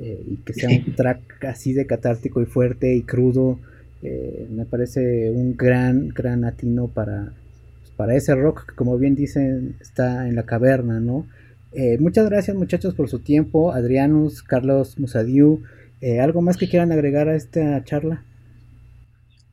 eh, 0.00 0.20
y 0.26 0.36
que 0.38 0.54
sea 0.54 0.68
un 0.68 0.96
track 0.96 1.44
así 1.44 1.74
de 1.74 1.86
catártico 1.86 2.42
y 2.42 2.46
fuerte 2.46 2.96
y 2.96 3.02
crudo. 3.02 3.60
me 4.02 4.64
parece 4.64 5.30
un 5.30 5.56
gran, 5.56 6.08
gran 6.08 6.44
atino 6.44 6.88
para, 6.88 7.32
pues, 7.78 7.92
para 7.96 8.16
ese 8.16 8.34
rock 8.34 8.66
que 8.66 8.74
como 8.74 8.98
bien 8.98 9.14
dicen 9.14 9.76
está 9.80 10.26
en 10.26 10.34
la 10.34 10.42
caverna, 10.42 10.98
¿no? 10.98 11.26
Eh, 11.72 11.98
muchas 11.98 12.28
gracias 12.28 12.56
muchachos 12.56 12.94
por 12.94 13.10
su 13.10 13.18
tiempo, 13.18 13.72
Adrianus, 13.72 14.42
Carlos 14.42 14.98
Musadiu. 14.98 15.62
Eh, 16.00 16.20
¿Algo 16.20 16.40
más 16.40 16.56
que 16.56 16.68
quieran 16.68 16.92
agregar 16.92 17.28
a 17.28 17.36
esta 17.36 17.84
charla? 17.84 18.24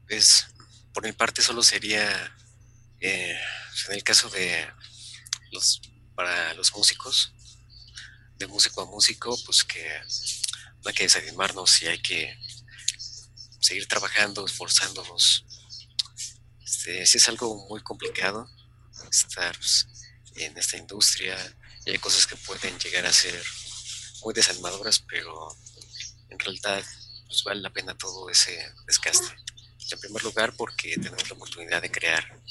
Pues 0.08 0.48
por 0.94 1.04
mi 1.04 1.12
parte 1.12 1.42
solo 1.42 1.62
sería, 1.62 2.08
eh, 3.02 3.36
en 3.90 3.96
el 3.96 4.04
caso 4.04 4.30
de 4.30 4.66
los, 5.52 5.82
para 6.16 6.54
los 6.54 6.74
músicos, 6.74 7.34
de 8.38 8.48
músico 8.48 8.82
a 8.82 8.86
músico, 8.86 9.38
pues 9.46 9.64
que 9.64 9.86
no 10.84 10.90
hay 10.90 10.94
que 10.94 11.04
desanimarnos 11.04 11.82
y 11.82 11.88
hay 11.88 12.02
que 12.02 12.38
seguir 13.60 13.88
trabajando, 13.88 14.46
esforzándonos. 14.46 15.46
Este, 16.64 17.02
es 17.02 17.30
algo 17.30 17.68
muy 17.68 17.82
complicado 17.82 18.48
estar 19.10 19.58
pues, 19.58 19.88
en 20.36 20.58
esta 20.58 20.78
industria, 20.78 21.38
y 21.86 21.92
hay 21.92 21.98
cosas 22.00 22.26
que 22.26 22.36
pueden 22.36 22.78
llegar 22.80 23.06
a 23.06 23.14
ser 23.14 23.44
muy 24.24 24.34
desanimadoras, 24.34 25.00
pero 25.08 25.56
en 26.30 26.40
realidad 26.40 26.84
pues 27.28 27.44
vale 27.44 27.62
la 27.62 27.72
pena 27.72 27.98
todo 27.98 28.30
ese 28.30 28.74
desgaste. 28.88 29.28
En 29.92 30.00
primer 30.00 30.24
lugar, 30.24 30.56
porque 30.58 30.96
tenemos 30.96 31.30
la 31.30 31.36
oportunidad 31.36 31.82
de 31.82 31.92
crear, 31.92 32.42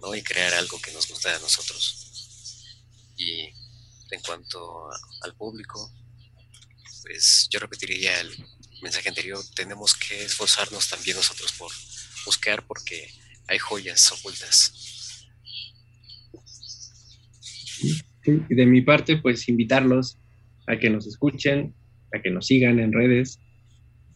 ¿no? 0.00 0.12
Y 0.14 0.22
crear 0.22 0.54
algo 0.54 0.80
que 0.80 0.92
nos 0.92 1.06
gusta 1.06 1.34
a 1.34 1.38
nosotros. 1.38 2.64
Y 3.16 3.42
en 4.10 4.20
cuanto 4.26 4.88
al 5.22 5.36
público, 5.36 5.92
pues 7.02 7.46
yo 7.48 7.60
repetiría 7.60 8.20
el 8.20 8.44
mensaje 8.82 9.08
anterior, 9.08 9.44
tenemos 9.54 9.94
que 9.94 10.24
esforzarnos 10.24 10.88
también 10.88 11.16
nosotros 11.16 11.52
por 11.52 11.70
buscar 12.24 12.66
porque 12.66 13.14
hay 13.46 13.58
joyas 13.58 14.10
ocultas 14.10 14.72
y 18.24 18.54
de 18.54 18.66
mi 18.66 18.82
parte, 18.82 19.16
pues 19.16 19.48
invitarlos 19.48 20.18
a 20.66 20.78
que 20.78 20.90
nos 20.90 21.06
escuchen, 21.06 21.74
a 22.14 22.20
que 22.20 22.30
nos 22.30 22.46
sigan 22.46 22.78
en 22.78 22.92
redes, 22.92 23.40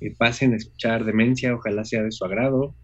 que 0.01 0.11
pasen 0.19 0.53
a 0.53 0.57
escuchar 0.57 1.05
Demencia, 1.05 1.55
ojalá 1.55 1.85
sea 1.85 2.03
de 2.03 2.13
su 2.13 2.25
agrado. 2.25 2.75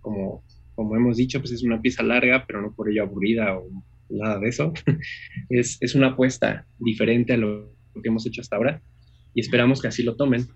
Como, 0.00 0.44
como 0.74 0.96
hemos 0.96 1.16
dicho, 1.16 1.40
pues 1.40 1.52
es 1.52 1.62
una 1.62 1.80
pieza 1.80 2.02
larga, 2.02 2.44
pero 2.46 2.60
no 2.60 2.74
por 2.74 2.90
ello 2.90 3.02
aburrida 3.02 3.56
o 3.56 3.68
nada 4.10 4.38
de 4.38 4.48
eso. 4.48 4.72
es, 5.48 5.78
es 5.80 5.94
una 5.94 6.08
apuesta 6.08 6.66
diferente 6.78 7.34
a 7.34 7.36
lo 7.36 7.74
que 8.02 8.08
hemos 8.08 8.26
hecho 8.26 8.40
hasta 8.40 8.56
ahora 8.56 8.82
y 9.34 9.40
esperamos 9.40 9.80
que 9.80 9.88
así 9.88 10.02
lo 10.02 10.16
tomen. 10.16 10.46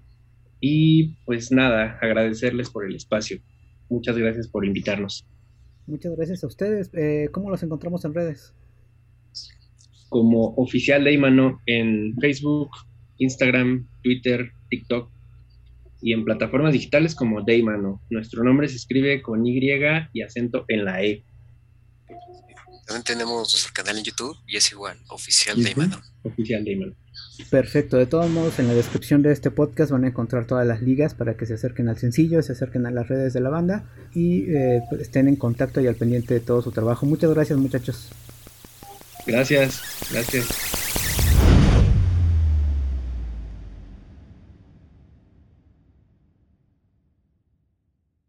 Y 0.60 1.16
pues 1.24 1.50
nada, 1.50 1.98
agradecerles 2.00 2.70
por 2.70 2.86
el 2.86 2.94
espacio. 2.94 3.40
Muchas 3.88 4.16
gracias 4.16 4.48
por 4.48 4.64
invitarnos. 4.64 5.26
Muchas 5.86 6.14
gracias 6.16 6.44
a 6.44 6.46
ustedes. 6.46 6.90
Eh, 6.94 7.28
¿Cómo 7.32 7.50
los 7.50 7.62
encontramos 7.62 8.04
en 8.04 8.14
redes? 8.14 8.54
Como 10.12 10.54
oficial 10.56 11.02
Daymano 11.02 11.60
en 11.66 12.14
Facebook, 12.20 12.68
Instagram, 13.16 13.88
Twitter, 14.02 14.52
TikTok 14.68 15.10
y 16.02 16.12
en 16.12 16.24
plataformas 16.24 16.74
digitales 16.74 17.14
como 17.14 17.42
Daymano. 17.42 18.00
Nuestro 18.10 18.44
nombre 18.44 18.68
se 18.68 18.76
escribe 18.76 19.22
con 19.22 19.46
Y 19.46 19.58
y 20.12 20.22
acento 20.22 20.64
en 20.68 20.84
la 20.84 21.02
E. 21.02 21.24
También 22.86 23.04
tenemos 23.04 23.52
nuestro 23.52 23.72
canal 23.72 23.96
en 23.98 24.04
YouTube 24.04 24.36
y 24.46 24.56
es 24.56 24.70
igual, 24.70 24.98
oficial 25.08 25.62
Daymano. 25.62 25.98
Oficial 26.24 26.62
Daymano. 26.64 26.94
Perfecto, 27.48 27.96
de 27.96 28.06
todos 28.06 28.28
modos 28.28 28.58
en 28.58 28.68
la 28.68 28.74
descripción 28.74 29.22
de 29.22 29.32
este 29.32 29.50
podcast 29.50 29.92
van 29.92 30.04
a 30.04 30.08
encontrar 30.08 30.46
todas 30.46 30.66
las 30.66 30.82
ligas 30.82 31.14
para 31.14 31.36
que 31.36 31.46
se 31.46 31.54
acerquen 31.54 31.88
al 31.88 31.98
sencillo, 31.98 32.42
se 32.42 32.52
acerquen 32.52 32.84
a 32.84 32.90
las 32.90 33.08
redes 33.08 33.32
de 33.32 33.40
la 33.40 33.48
banda 33.48 33.84
y 34.14 34.50
eh, 34.50 34.82
pues, 34.90 35.00
estén 35.02 35.28
en 35.28 35.36
contacto 35.36 35.80
y 35.80 35.86
al 35.86 35.94
pendiente 35.94 36.34
de 36.34 36.40
todo 36.40 36.60
su 36.60 36.70
trabajo. 36.70 37.06
Muchas 37.06 37.30
gracias 37.30 37.58
muchachos. 37.58 38.10
Gracias, 39.26 39.80
gracias. 40.10 40.81